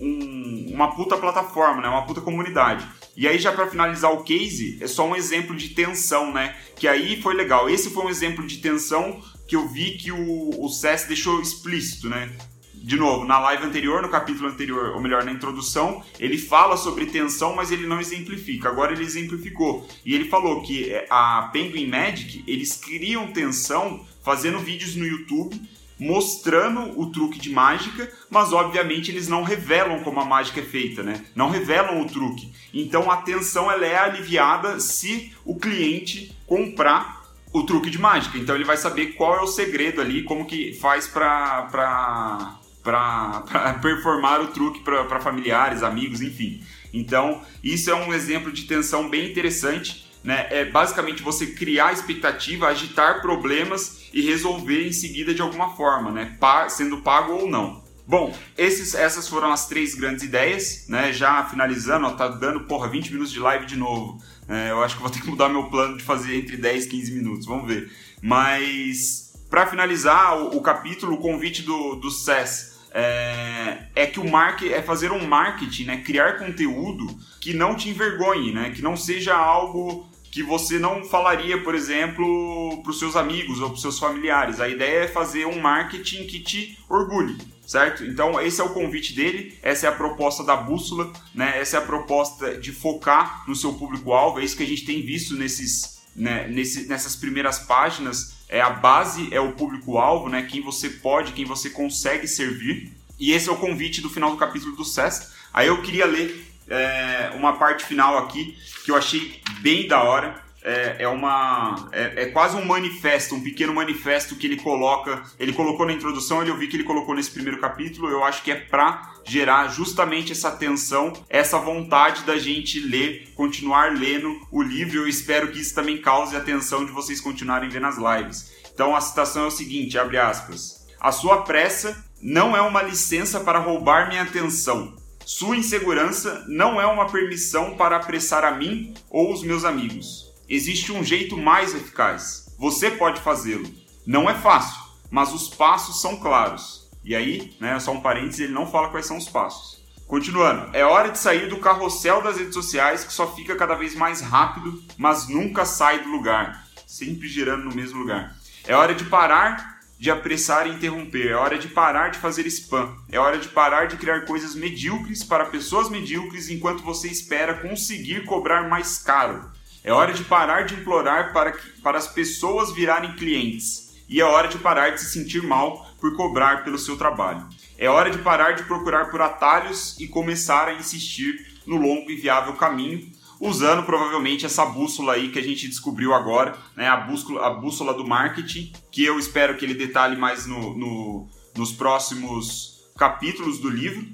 um, 0.01 0.73
uma 0.73 0.95
puta 0.95 1.17
plataforma 1.17 1.81
né 1.81 1.87
uma 1.87 2.05
puta 2.05 2.21
comunidade 2.21 2.87
e 3.15 3.27
aí, 3.27 3.37
já 3.37 3.51
para 3.51 3.67
finalizar 3.67 4.11
o 4.11 4.23
case, 4.23 4.79
é 4.81 4.87
só 4.87 5.07
um 5.07 5.15
exemplo 5.15 5.55
de 5.55 5.69
tensão, 5.69 6.33
né? 6.33 6.55
Que 6.75 6.87
aí 6.87 7.21
foi 7.21 7.35
legal. 7.35 7.69
Esse 7.69 7.91
foi 7.91 8.05
um 8.05 8.09
exemplo 8.09 8.45
de 8.45 8.57
tensão 8.57 9.21
que 9.47 9.55
eu 9.55 9.67
vi 9.67 9.97
que 9.97 10.11
o, 10.11 10.49
o 10.49 10.67
deixou 11.07 11.39
explícito, 11.39 12.09
né? 12.09 12.31
De 12.73 12.97
novo, 12.97 13.23
na 13.23 13.39
live 13.39 13.65
anterior, 13.65 14.01
no 14.01 14.09
capítulo 14.09 14.49
anterior, 14.49 14.95
ou 14.95 15.01
melhor, 15.01 15.23
na 15.23 15.31
introdução, 15.31 16.03
ele 16.19 16.37
fala 16.37 16.75
sobre 16.75 17.05
tensão, 17.05 17.55
mas 17.55 17.71
ele 17.71 17.87
não 17.87 18.01
exemplifica. 18.01 18.67
Agora 18.67 18.91
ele 18.91 19.03
exemplificou. 19.03 19.87
E 20.03 20.13
ele 20.15 20.25
falou 20.25 20.63
que 20.63 20.91
é, 20.91 21.05
a 21.09 21.49
Penguin 21.53 21.87
Magic, 21.87 22.43
eles 22.47 22.75
criam 22.75 23.27
tensão 23.27 24.05
fazendo 24.23 24.59
vídeos 24.59 24.95
no 24.95 25.05
YouTube 25.05 25.61
mostrando 25.99 26.99
o 26.99 27.11
truque 27.11 27.39
de 27.39 27.49
mágica, 27.49 28.11
mas 28.29 28.51
obviamente 28.51 29.11
eles 29.11 29.27
não 29.27 29.43
revelam 29.43 30.01
como 30.03 30.19
a 30.19 30.25
mágica 30.25 30.59
é 30.59 30.63
feita, 30.63 31.03
né? 31.03 31.23
Não 31.35 31.49
revelam 31.49 32.01
o 32.01 32.07
truque. 32.07 32.51
Então 32.73 33.11
a 33.11 33.17
tensão 33.17 33.71
ela 33.71 33.85
é 33.85 33.97
aliviada 33.97 34.79
se 34.79 35.33
o 35.45 35.55
cliente 35.55 36.35
comprar 36.47 37.23
o 37.51 37.63
truque 37.63 37.89
de 37.89 37.99
mágica. 37.99 38.37
Então 38.37 38.55
ele 38.55 38.63
vai 38.63 38.77
saber 38.77 39.13
qual 39.13 39.37
é 39.37 39.41
o 39.41 39.47
segredo 39.47 40.01
ali, 40.01 40.23
como 40.23 40.45
que 40.45 40.73
faz 40.73 41.07
para 41.07 42.59
para 42.83 43.45
performar 43.81 44.41
o 44.41 44.47
truque 44.47 44.81
para 44.81 45.19
familiares, 45.21 45.83
amigos, 45.83 46.21
enfim. 46.21 46.61
Então, 46.93 47.41
isso 47.63 47.89
é 47.89 47.95
um 47.95 48.13
exemplo 48.13 48.51
de 48.51 48.63
tensão 48.63 49.09
bem 49.09 49.31
interessante. 49.31 50.05
Né? 50.23 50.47
É 50.49 50.65
basicamente 50.65 51.23
você 51.23 51.47
criar 51.47 51.91
expectativa, 51.91 52.67
agitar 52.67 53.21
problemas 53.21 54.02
e 54.13 54.21
resolver 54.21 54.87
em 54.87 54.93
seguida 54.93 55.33
de 55.33 55.41
alguma 55.41 55.75
forma, 55.75 56.11
né? 56.11 56.37
sendo 56.69 57.01
pago 57.01 57.33
ou 57.33 57.49
não. 57.49 57.83
Bom, 58.05 58.35
esses, 58.57 58.93
essas 58.93 59.27
foram 59.27 59.51
as 59.51 59.67
três 59.67 59.95
grandes 59.95 60.23
ideias, 60.23 60.85
né? 60.89 61.13
Já 61.13 61.45
finalizando, 61.45 62.05
ó, 62.05 62.11
tá 62.11 62.27
dando, 62.27 62.65
porra, 62.65 62.89
20 62.89 63.11
minutos 63.11 63.31
de 63.31 63.39
live 63.39 63.65
de 63.65 63.77
novo. 63.77 64.21
É, 64.47 64.71
eu 64.71 64.83
acho 64.83 64.95
que 64.95 65.01
vou 65.01 65.09
ter 65.09 65.21
que 65.21 65.29
mudar 65.29 65.47
meu 65.47 65.69
plano 65.69 65.97
de 65.97 66.03
fazer 66.03 66.35
entre 66.35 66.57
10 66.57 66.85
e 66.85 66.89
15 66.89 67.11
minutos, 67.13 67.45
vamos 67.45 67.65
ver. 67.65 67.89
Mas, 68.21 69.33
para 69.49 69.65
finalizar 69.67 70.37
o, 70.37 70.57
o, 70.57 70.61
capítulo, 70.61 71.15
o 71.15 71.17
convite 71.17 71.61
do, 71.61 71.95
do 71.95 72.11
SES 72.11 72.73
é, 72.91 73.87
é, 73.95 74.05
que 74.05 74.19
o 74.19 74.29
marketing 74.29 74.73
é 74.73 74.81
fazer 74.81 75.11
um 75.11 75.25
marketing, 75.25 75.85
né? 75.85 75.97
Criar 76.01 76.37
conteúdo 76.37 77.07
que 77.39 77.53
não 77.53 77.73
te 77.73 77.89
envergonhe, 77.89 78.51
né? 78.51 78.71
Que 78.71 78.81
não 78.81 78.97
seja 78.97 79.33
algo 79.33 80.07
que 80.33 80.41
você 80.41 80.79
não 80.79 81.03
falaria, 81.03 81.61
por 81.61 81.75
exemplo, 81.75 82.81
para 82.81 82.89
os 82.89 82.97
seus 82.97 83.15
amigos 83.15 83.59
ou 83.59 83.67
para 83.67 83.75
os 83.75 83.81
seus 83.81 83.99
familiares. 83.99 84.59
A 84.59 84.67
ideia 84.67 85.03
é 85.03 85.07
fazer 85.07 85.45
um 85.45 85.61
marketing 85.61 86.25
que 86.25 86.39
te 86.39 86.75
orgulhe, 86.89 87.37
certo? 87.67 88.03
Então 88.03 88.41
esse 88.41 88.59
é 88.59 88.63
o 88.63 88.73
convite 88.73 89.13
dele, 89.13 89.55
essa 89.61 89.85
é 89.85 89.89
a 89.89 89.91
proposta 89.91 90.43
da 90.43 90.55
bússola, 90.55 91.13
né? 91.35 91.59
Essa 91.59 91.77
é 91.77 91.79
a 91.79 91.83
proposta 91.83 92.57
de 92.57 92.71
focar 92.71 93.47
no 93.47 93.55
seu 93.55 93.73
público-alvo. 93.73 94.39
É 94.39 94.43
isso 94.43 94.57
que 94.57 94.63
a 94.63 94.67
gente 94.67 94.85
tem 94.85 95.05
visto 95.05 95.35
nesses, 95.35 96.01
né, 96.15 96.47
nesse, 96.47 96.87
nessas 96.87 97.15
primeiras 97.15 97.59
páginas. 97.59 98.33
É 98.49 98.59
a 98.59 98.71
base, 98.71 99.31
é 99.31 99.39
o 99.39 99.51
público-alvo, 99.51 100.29
né? 100.29 100.41
Quem 100.49 100.63
você 100.63 100.89
pode, 100.89 101.33
quem 101.33 101.45
você 101.45 101.69
consegue 101.69 102.27
servir. 102.27 102.91
E 103.19 103.33
esse 103.33 103.49
é 103.49 103.51
o 103.51 103.57
convite 103.57 104.01
do 104.01 104.09
final 104.09 104.31
do 104.31 104.37
capítulo 104.37 104.75
do 104.75 104.83
SESC. 104.83 105.31
Aí 105.53 105.67
eu 105.67 105.79
queria 105.83 106.07
ler 106.07 106.52
é, 106.69 107.31
uma 107.35 107.53
parte 107.53 107.85
final 107.85 108.17
aqui 108.17 108.57
que 108.83 108.91
eu 108.91 108.95
achei 108.95 109.41
bem 109.61 109.87
da 109.87 110.03
hora. 110.03 110.43
é, 110.63 110.95
é 110.99 111.07
uma 111.07 111.89
é, 111.91 112.23
é, 112.23 112.25
quase 112.27 112.55
um 112.55 112.65
manifesto, 112.65 113.35
um 113.35 113.43
pequeno 113.43 113.73
manifesto 113.73 114.35
que 114.35 114.47
ele 114.47 114.55
coloca, 114.55 115.21
ele 115.37 115.51
colocou 115.51 115.85
na 115.85 115.91
introdução, 115.91 116.41
eu 116.43 116.55
vi 116.55 116.67
que 116.67 116.77
ele 116.77 116.85
colocou 116.85 117.13
nesse 117.13 117.31
primeiro 117.31 117.59
capítulo, 117.59 118.09
eu 118.09 118.23
acho 118.23 118.41
que 118.43 118.51
é 118.51 118.55
para 118.55 119.11
gerar 119.25 119.67
justamente 119.67 120.31
essa 120.31 120.51
tensão, 120.51 121.13
essa 121.29 121.57
vontade 121.57 122.23
da 122.23 122.37
gente 122.37 122.79
ler, 122.79 123.33
continuar 123.35 123.93
lendo 123.93 124.39
o 124.51 124.61
livro. 124.61 124.99
Eu 124.99 125.07
espero 125.07 125.51
que 125.51 125.59
isso 125.59 125.75
também 125.75 125.97
cause 125.97 126.35
a 126.35 126.39
atenção 126.39 126.85
de 126.85 126.91
vocês 126.91 127.19
continuarem 127.19 127.69
vendo 127.69 127.87
as 127.87 127.97
lives. 127.97 128.53
Então 128.73 128.95
a 128.95 129.01
citação 129.01 129.45
é 129.45 129.47
o 129.47 129.51
seguinte, 129.51 129.97
abre 129.97 130.17
aspas: 130.17 130.87
A 130.99 131.11
sua 131.11 131.43
pressa 131.43 132.05
não 132.21 132.55
é 132.55 132.61
uma 132.61 132.81
licença 132.81 133.41
para 133.41 133.59
roubar 133.59 134.07
minha 134.07 134.23
atenção. 134.23 134.95
Sua 135.25 135.55
insegurança 135.55 136.43
não 136.47 136.81
é 136.81 136.85
uma 136.85 137.09
permissão 137.09 137.77
para 137.77 137.95
apressar 137.95 138.43
a 138.43 138.51
mim 138.51 138.93
ou 139.09 139.31
os 139.31 139.41
meus 139.41 139.63
amigos. 139.63 140.33
Existe 140.49 140.91
um 140.91 141.03
jeito 141.03 141.37
mais 141.37 141.73
eficaz. 141.73 142.53
Você 142.59 142.91
pode 142.91 143.21
fazê-lo. 143.21 143.67
Não 144.05 144.29
é 144.29 144.33
fácil, 144.33 144.81
mas 145.09 145.33
os 145.33 145.47
passos 145.47 146.01
são 146.01 146.17
claros. 146.17 146.89
E 147.05 147.15
aí, 147.15 147.55
né, 147.59 147.79
só 147.79 147.91
um 147.91 148.01
parênteses, 148.01 148.41
ele 148.41 148.53
não 148.53 148.69
fala 148.69 148.89
quais 148.89 149.05
são 149.05 149.17
os 149.17 149.29
passos. 149.29 149.81
Continuando, 150.05 150.75
é 150.75 150.83
hora 150.83 151.09
de 151.09 151.17
sair 151.17 151.47
do 151.47 151.57
carrossel 151.57 152.21
das 152.21 152.37
redes 152.37 152.53
sociais 152.53 153.05
que 153.05 153.13
só 153.13 153.33
fica 153.33 153.55
cada 153.55 153.75
vez 153.75 153.95
mais 153.95 154.19
rápido, 154.19 154.83
mas 154.97 155.29
nunca 155.29 155.65
sai 155.65 156.03
do 156.03 156.09
lugar, 156.09 156.67
sempre 156.85 157.27
girando 157.29 157.63
no 157.63 157.75
mesmo 157.75 157.99
lugar. 157.99 158.35
É 158.67 158.75
hora 158.75 158.93
de 158.93 159.05
parar 159.05 159.72
de 160.03 160.11
apressar 160.11 160.67
e 160.67 160.71
interromper, 160.71 161.27
é 161.27 161.33
hora 161.33 161.57
de 161.57 161.69
parar 161.69 162.09
de 162.09 162.19
fazer 162.19 162.45
spam, 162.47 162.93
é 163.09 163.17
hora 163.17 163.37
de 163.37 163.47
parar 163.47 163.87
de 163.87 163.95
criar 163.95 164.25
coisas 164.25 164.53
medíocres 164.53 165.23
para 165.23 165.45
pessoas 165.45 165.89
medíocres 165.89 166.49
enquanto 166.49 166.83
você 166.83 167.07
espera 167.07 167.53
conseguir 167.53 168.25
cobrar 168.25 168.67
mais 168.67 168.97
caro. 168.97 169.49
É 169.81 169.93
hora 169.93 170.11
de 170.11 170.25
parar 170.25 170.65
de 170.65 170.73
implorar 170.73 171.31
para, 171.31 171.53
que, 171.53 171.81
para 171.81 171.97
as 171.97 172.05
pessoas 172.05 172.73
virarem 172.73 173.15
clientes. 173.15 173.95
E 174.09 174.19
é 174.19 174.25
hora 174.25 174.49
de 174.49 174.57
parar 174.57 174.89
de 174.89 174.99
se 174.99 175.09
sentir 175.09 175.41
mal 175.41 175.89
por 176.01 176.13
cobrar 176.17 176.65
pelo 176.65 176.77
seu 176.77 176.97
trabalho. 176.97 177.47
É 177.77 177.89
hora 177.89 178.09
de 178.09 178.17
parar 178.17 178.55
de 178.55 178.63
procurar 178.63 179.09
por 179.09 179.21
atalhos 179.21 179.97
e 180.01 180.05
começar 180.05 180.67
a 180.67 180.73
insistir 180.73 181.61
no 181.65 181.77
longo 181.77 182.11
e 182.11 182.17
viável 182.17 182.55
caminho, 182.55 183.09
usando 183.43 183.83
provavelmente 183.83 184.45
essa 184.45 184.65
bússola 184.65 185.13
aí 185.13 185.29
que 185.29 185.37
a 185.37 185.43
gente 185.43 185.67
descobriu 185.67 186.13
agora, 186.13 186.57
né? 186.77 186.87
a, 186.87 186.95
bússola, 186.95 187.45
a 187.45 187.49
bússola 187.49 187.93
do 187.93 188.07
marketing, 188.07 188.71
que 188.89 189.03
eu 189.03 189.19
espero 189.19 189.57
que 189.57 189.65
ele 189.65 189.73
detalhe 189.73 190.15
mais 190.15 190.45
no, 190.45 190.73
no, 190.77 191.27
nos 191.53 191.73
próximos 191.73 192.85
capítulos 192.97 193.59
do 193.59 193.69
livro. 193.69 194.07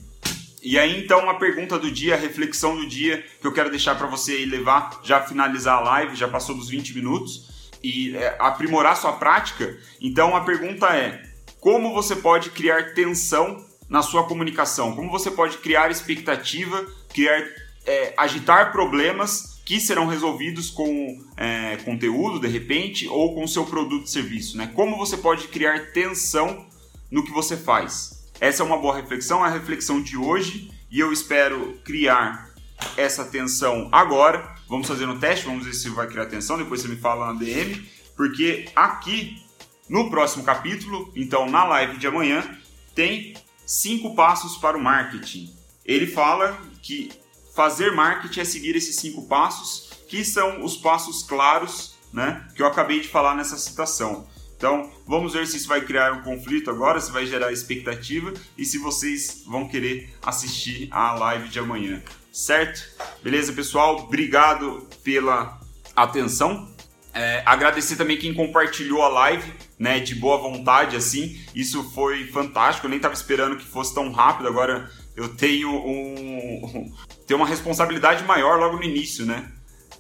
E 0.64 0.80
aí 0.80 1.00
então 1.04 1.30
a 1.30 1.36
pergunta 1.36 1.78
do 1.78 1.92
dia, 1.92 2.16
a 2.16 2.18
reflexão 2.18 2.76
do 2.76 2.88
dia 2.88 3.24
que 3.40 3.46
eu 3.46 3.54
quero 3.54 3.70
deixar 3.70 3.96
para 3.96 4.08
você 4.08 4.46
levar, 4.46 5.00
já 5.04 5.22
finalizar 5.22 5.78
a 5.78 5.82
live, 5.82 6.16
já 6.16 6.28
passou 6.28 6.56
dos 6.56 6.68
20 6.68 6.96
minutos 6.96 7.78
e 7.84 8.18
é, 8.18 8.36
aprimorar 8.40 8.98
sua 8.98 9.14
prática. 9.14 9.78
Então 10.02 10.36
a 10.36 10.42
pergunta 10.42 10.88
é: 10.88 11.22
como 11.60 11.94
você 11.94 12.16
pode 12.16 12.50
criar 12.50 12.96
tensão 12.96 13.64
na 13.88 14.02
sua 14.02 14.24
comunicação? 14.24 14.96
Como 14.96 15.12
você 15.12 15.30
pode 15.30 15.60
criar 15.60 15.92
expectativa, 15.92 16.84
criar 17.14 17.42
é, 17.90 18.14
agitar 18.16 18.72
problemas 18.72 19.60
que 19.66 19.80
serão 19.80 20.06
resolvidos 20.06 20.70
com 20.70 21.20
é, 21.36 21.78
conteúdo 21.78 22.40
de 22.40 22.48
repente 22.48 23.08
ou 23.08 23.34
com 23.34 23.48
seu 23.48 23.66
produto 23.66 24.06
e 24.06 24.12
serviço, 24.12 24.56
né? 24.56 24.72
Como 24.76 24.96
você 24.96 25.18
pode 25.18 25.48
criar 25.48 25.92
tensão 25.92 26.68
no 27.10 27.24
que 27.24 27.32
você 27.32 27.58
faz? 27.58 28.30
Essa 28.40 28.62
é 28.62 28.66
uma 28.66 28.78
boa 28.78 28.96
reflexão, 28.96 29.44
é 29.44 29.50
a 29.50 29.52
reflexão 29.52 30.00
de 30.04 30.16
hoje 30.16 30.72
e 30.92 31.00
eu 31.00 31.12
espero 31.12 31.80
criar 31.84 32.54
essa 32.96 33.26
tensão 33.26 33.90
agora. 33.92 34.56
Vamos 34.68 34.88
fazer 34.88 35.08
um 35.08 35.18
teste, 35.18 35.48
vamos 35.48 35.66
ver 35.66 35.74
se 35.74 35.90
vai 35.90 36.06
criar 36.06 36.28
tensão, 36.28 36.60
depois 36.60 36.82
você 36.82 36.88
me 36.88 36.96
fala 36.96 37.34
na 37.34 37.40
DM, 37.40 37.90
porque 38.16 38.70
aqui 38.76 39.44
no 39.90 40.12
próximo 40.12 40.44
capítulo, 40.44 41.12
então 41.16 41.50
na 41.50 41.66
live 41.66 41.98
de 41.98 42.06
amanhã, 42.06 42.56
tem 42.94 43.34
cinco 43.66 44.14
passos 44.14 44.58
para 44.58 44.78
o 44.78 44.80
marketing. 44.80 45.52
Ele 45.84 46.06
fala 46.06 46.56
que 46.84 47.12
fazer 47.60 47.92
marketing 47.92 48.40
é 48.40 48.46
seguir 48.46 48.74
esses 48.78 48.96
cinco 48.96 49.28
passos, 49.28 49.90
que 50.08 50.24
são 50.24 50.64
os 50.64 50.78
passos 50.78 51.24
claros, 51.24 51.96
né, 52.14 52.48
que 52.56 52.62
eu 52.62 52.66
acabei 52.66 53.02
de 53.02 53.10
falar 53.10 53.36
nessa 53.36 53.58
citação. 53.58 54.26
Então, 54.56 54.90
vamos 55.06 55.34
ver 55.34 55.46
se 55.46 55.58
isso 55.58 55.68
vai 55.68 55.82
criar 55.82 56.14
um 56.14 56.22
conflito 56.22 56.72
agora, 56.72 57.02
se 57.02 57.12
vai 57.12 57.26
gerar 57.26 57.52
expectativa 57.52 58.32
e 58.58 58.64
se 58.64 58.78
vocês 58.78 59.44
vão 59.46 59.68
querer 59.68 60.10
assistir 60.22 60.88
a 60.90 61.14
live 61.16 61.50
de 61.50 61.60
amanhã, 61.60 62.02
certo? 62.32 62.82
Beleza, 63.22 63.52
pessoal? 63.52 64.04
Obrigado 64.04 64.88
pela 65.04 65.60
atenção. 65.94 66.74
É, 67.14 67.44
agradecer 67.46 67.98
também 67.98 68.18
quem 68.18 68.34
compartilhou 68.34 69.02
a 69.02 69.10
live, 69.10 69.52
né, 69.78 70.00
de 70.00 70.16
boa 70.16 70.38
vontade, 70.38 70.96
assim. 70.96 71.38
Isso 71.54 71.84
foi 71.92 72.26
fantástico. 72.28 72.86
Eu 72.86 72.90
nem 72.90 73.00
estava 73.00 73.14
esperando 73.14 73.58
que 73.58 73.66
fosse 73.66 73.94
tão 73.94 74.12
rápido. 74.14 74.48
Agora 74.48 74.90
eu 75.20 75.28
tenho 75.28 75.70
um, 75.70 76.90
tenho 77.28 77.38
uma 77.38 77.48
responsabilidade 77.48 78.24
maior 78.24 78.58
logo 78.58 78.78
no 78.78 78.84
início, 78.84 79.26
né? 79.26 79.52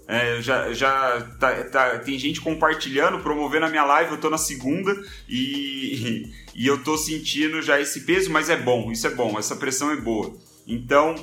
É, 0.07 0.41
já 0.41 0.73
já 0.73 1.21
tá, 1.39 1.63
tá, 1.65 1.99
tem 1.99 2.17
gente 2.17 2.39
compartilhando, 2.39 3.19
promovendo 3.19 3.65
a 3.65 3.69
minha 3.69 3.83
live, 3.83 4.11
eu 4.11 4.17
tô 4.17 4.29
na 4.29 4.37
segunda 4.37 4.95
e, 5.27 6.31
e 6.55 6.65
eu 6.65 6.81
tô 6.83 6.97
sentindo 6.97 7.61
já 7.61 7.79
esse 7.79 8.01
peso, 8.05 8.31
mas 8.31 8.49
é 8.49 8.55
bom, 8.55 8.91
isso 8.91 9.05
é 9.05 9.09
bom, 9.09 9.37
essa 9.37 9.57
pressão 9.57 9.91
é 9.91 9.97
boa. 9.97 10.33
Então, 10.65 11.15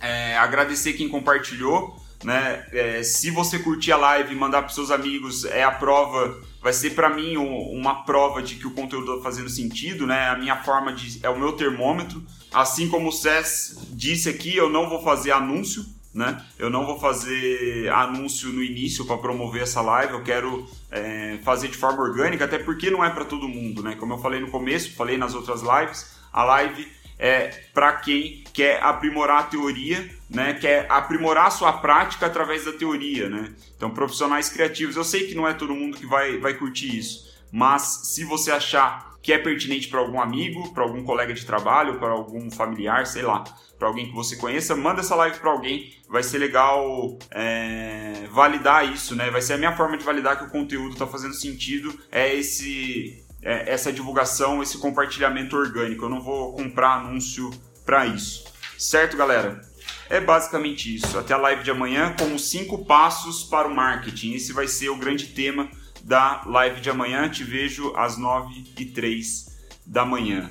é, 0.00 0.36
agradecer 0.38 0.92
quem 0.92 1.08
compartilhou, 1.08 2.00
né? 2.22 2.66
É, 2.72 3.02
se 3.02 3.30
você 3.30 3.58
curtir 3.58 3.92
a 3.92 3.96
live 3.96 4.32
e 4.32 4.36
mandar 4.36 4.62
para 4.62 4.70
seus 4.70 4.90
amigos, 4.90 5.44
é 5.44 5.62
a 5.62 5.70
prova, 5.70 6.40
vai 6.60 6.72
ser 6.72 6.90
para 6.90 7.10
mim 7.10 7.36
uma 7.36 8.04
prova 8.04 8.42
de 8.42 8.56
que 8.56 8.66
o 8.66 8.72
conteúdo 8.72 9.12
está 9.12 9.22
fazendo 9.22 9.48
sentido, 9.48 10.06
né? 10.06 10.28
A 10.28 10.36
minha 10.36 10.56
forma 10.62 10.92
de. 10.92 11.24
é 11.24 11.28
o 11.28 11.38
meu 11.38 11.52
termômetro. 11.52 12.22
Assim 12.52 12.88
como 12.88 13.08
o 13.08 13.12
Cés 13.12 13.78
disse 13.90 14.28
aqui, 14.28 14.56
eu 14.56 14.68
não 14.68 14.88
vou 14.88 15.02
fazer 15.02 15.32
anúncio 15.32 15.84
né? 16.14 16.44
Eu 16.58 16.68
não 16.68 16.84
vou 16.84 16.98
fazer 16.98 17.90
anúncio 17.90 18.50
no 18.50 18.62
início 18.62 19.04
para 19.06 19.16
promover 19.16 19.62
essa 19.62 19.80
live, 19.80 20.12
eu 20.12 20.22
quero 20.22 20.68
é, 20.90 21.38
fazer 21.42 21.68
de 21.68 21.76
forma 21.76 22.02
orgânica, 22.02 22.44
até 22.44 22.58
porque 22.58 22.90
não 22.90 23.02
é 23.02 23.08
para 23.08 23.24
todo 23.24 23.48
mundo, 23.48 23.82
né? 23.82 23.96
Como 23.98 24.12
eu 24.12 24.18
falei 24.18 24.40
no 24.40 24.50
começo, 24.50 24.94
falei 24.94 25.16
nas 25.16 25.34
outras 25.34 25.62
lives, 25.62 26.14
a 26.32 26.44
live 26.44 26.86
é 27.18 27.48
para 27.72 27.92
quem 27.94 28.44
quer 28.52 28.82
aprimorar 28.82 29.40
a 29.40 29.44
teoria, 29.44 30.08
né? 30.28 30.54
Quer 30.54 30.86
aprimorar 30.90 31.46
a 31.46 31.50
sua 31.50 31.72
prática 31.72 32.26
através 32.26 32.64
da 32.64 32.72
teoria, 32.72 33.28
né? 33.28 33.52
Então, 33.76 33.90
profissionais 33.90 34.48
criativos, 34.48 34.96
eu 34.96 35.04
sei 35.04 35.26
que 35.26 35.34
não 35.34 35.46
é 35.46 35.54
todo 35.54 35.74
mundo 35.74 35.96
que 35.96 36.06
vai, 36.06 36.38
vai 36.38 36.54
curtir 36.54 36.98
isso, 36.98 37.32
mas 37.50 37.82
se 38.04 38.24
você 38.24 38.50
achar 38.50 39.12
que 39.22 39.32
é 39.32 39.38
pertinente 39.38 39.88
para 39.88 40.00
algum 40.00 40.20
amigo, 40.20 40.72
para 40.74 40.82
algum 40.82 41.04
colega 41.04 41.32
de 41.32 41.46
trabalho, 41.46 41.98
para 41.98 42.10
algum 42.10 42.50
familiar, 42.50 43.06
sei 43.06 43.22
lá, 43.22 43.44
para 43.78 43.86
alguém 43.86 44.06
que 44.06 44.14
você 44.14 44.36
conheça, 44.36 44.74
manda 44.74 45.00
essa 45.00 45.14
live 45.14 45.38
para 45.38 45.50
alguém. 45.50 45.94
Vai 46.08 46.22
ser 46.22 46.38
legal 46.38 47.16
é, 47.30 48.26
validar 48.30 48.92
isso, 48.92 49.14
né? 49.14 49.30
Vai 49.30 49.40
ser 49.40 49.54
a 49.54 49.58
minha 49.58 49.76
forma 49.76 49.96
de 49.96 50.04
validar 50.04 50.38
que 50.38 50.44
o 50.44 50.50
conteúdo 50.50 50.92
está 50.92 51.06
fazendo 51.06 51.34
sentido. 51.34 51.96
É 52.10 52.34
esse, 52.34 53.24
é, 53.42 53.72
essa 53.72 53.92
divulgação, 53.92 54.62
esse 54.62 54.78
compartilhamento 54.78 55.56
orgânico. 55.56 56.04
Eu 56.04 56.10
não 56.10 56.20
vou 56.20 56.52
comprar 56.52 56.94
anúncio 56.94 57.50
para 57.84 58.06
isso, 58.06 58.44
certo, 58.78 59.16
galera? 59.16 59.60
É 60.08 60.20
basicamente 60.20 60.94
isso. 60.94 61.18
Até 61.18 61.32
a 61.32 61.38
live 61.38 61.64
de 61.64 61.70
amanhã 61.70 62.14
com 62.18 62.34
os 62.34 62.50
cinco 62.50 62.84
passos 62.84 63.44
para 63.44 63.66
o 63.66 63.74
marketing. 63.74 64.34
Esse 64.34 64.52
vai 64.52 64.68
ser 64.68 64.90
o 64.90 64.96
grande 64.96 65.28
tema 65.28 65.70
da 66.02 66.42
live 66.44 66.80
de 66.82 66.90
amanhã. 66.90 67.30
Te 67.30 67.42
vejo 67.42 67.94
às 67.96 68.18
9 68.18 68.74
e 68.78 68.84
3 68.84 69.46
da 69.86 70.04
manhã. 70.04 70.50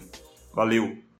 Valeu! 0.53 1.10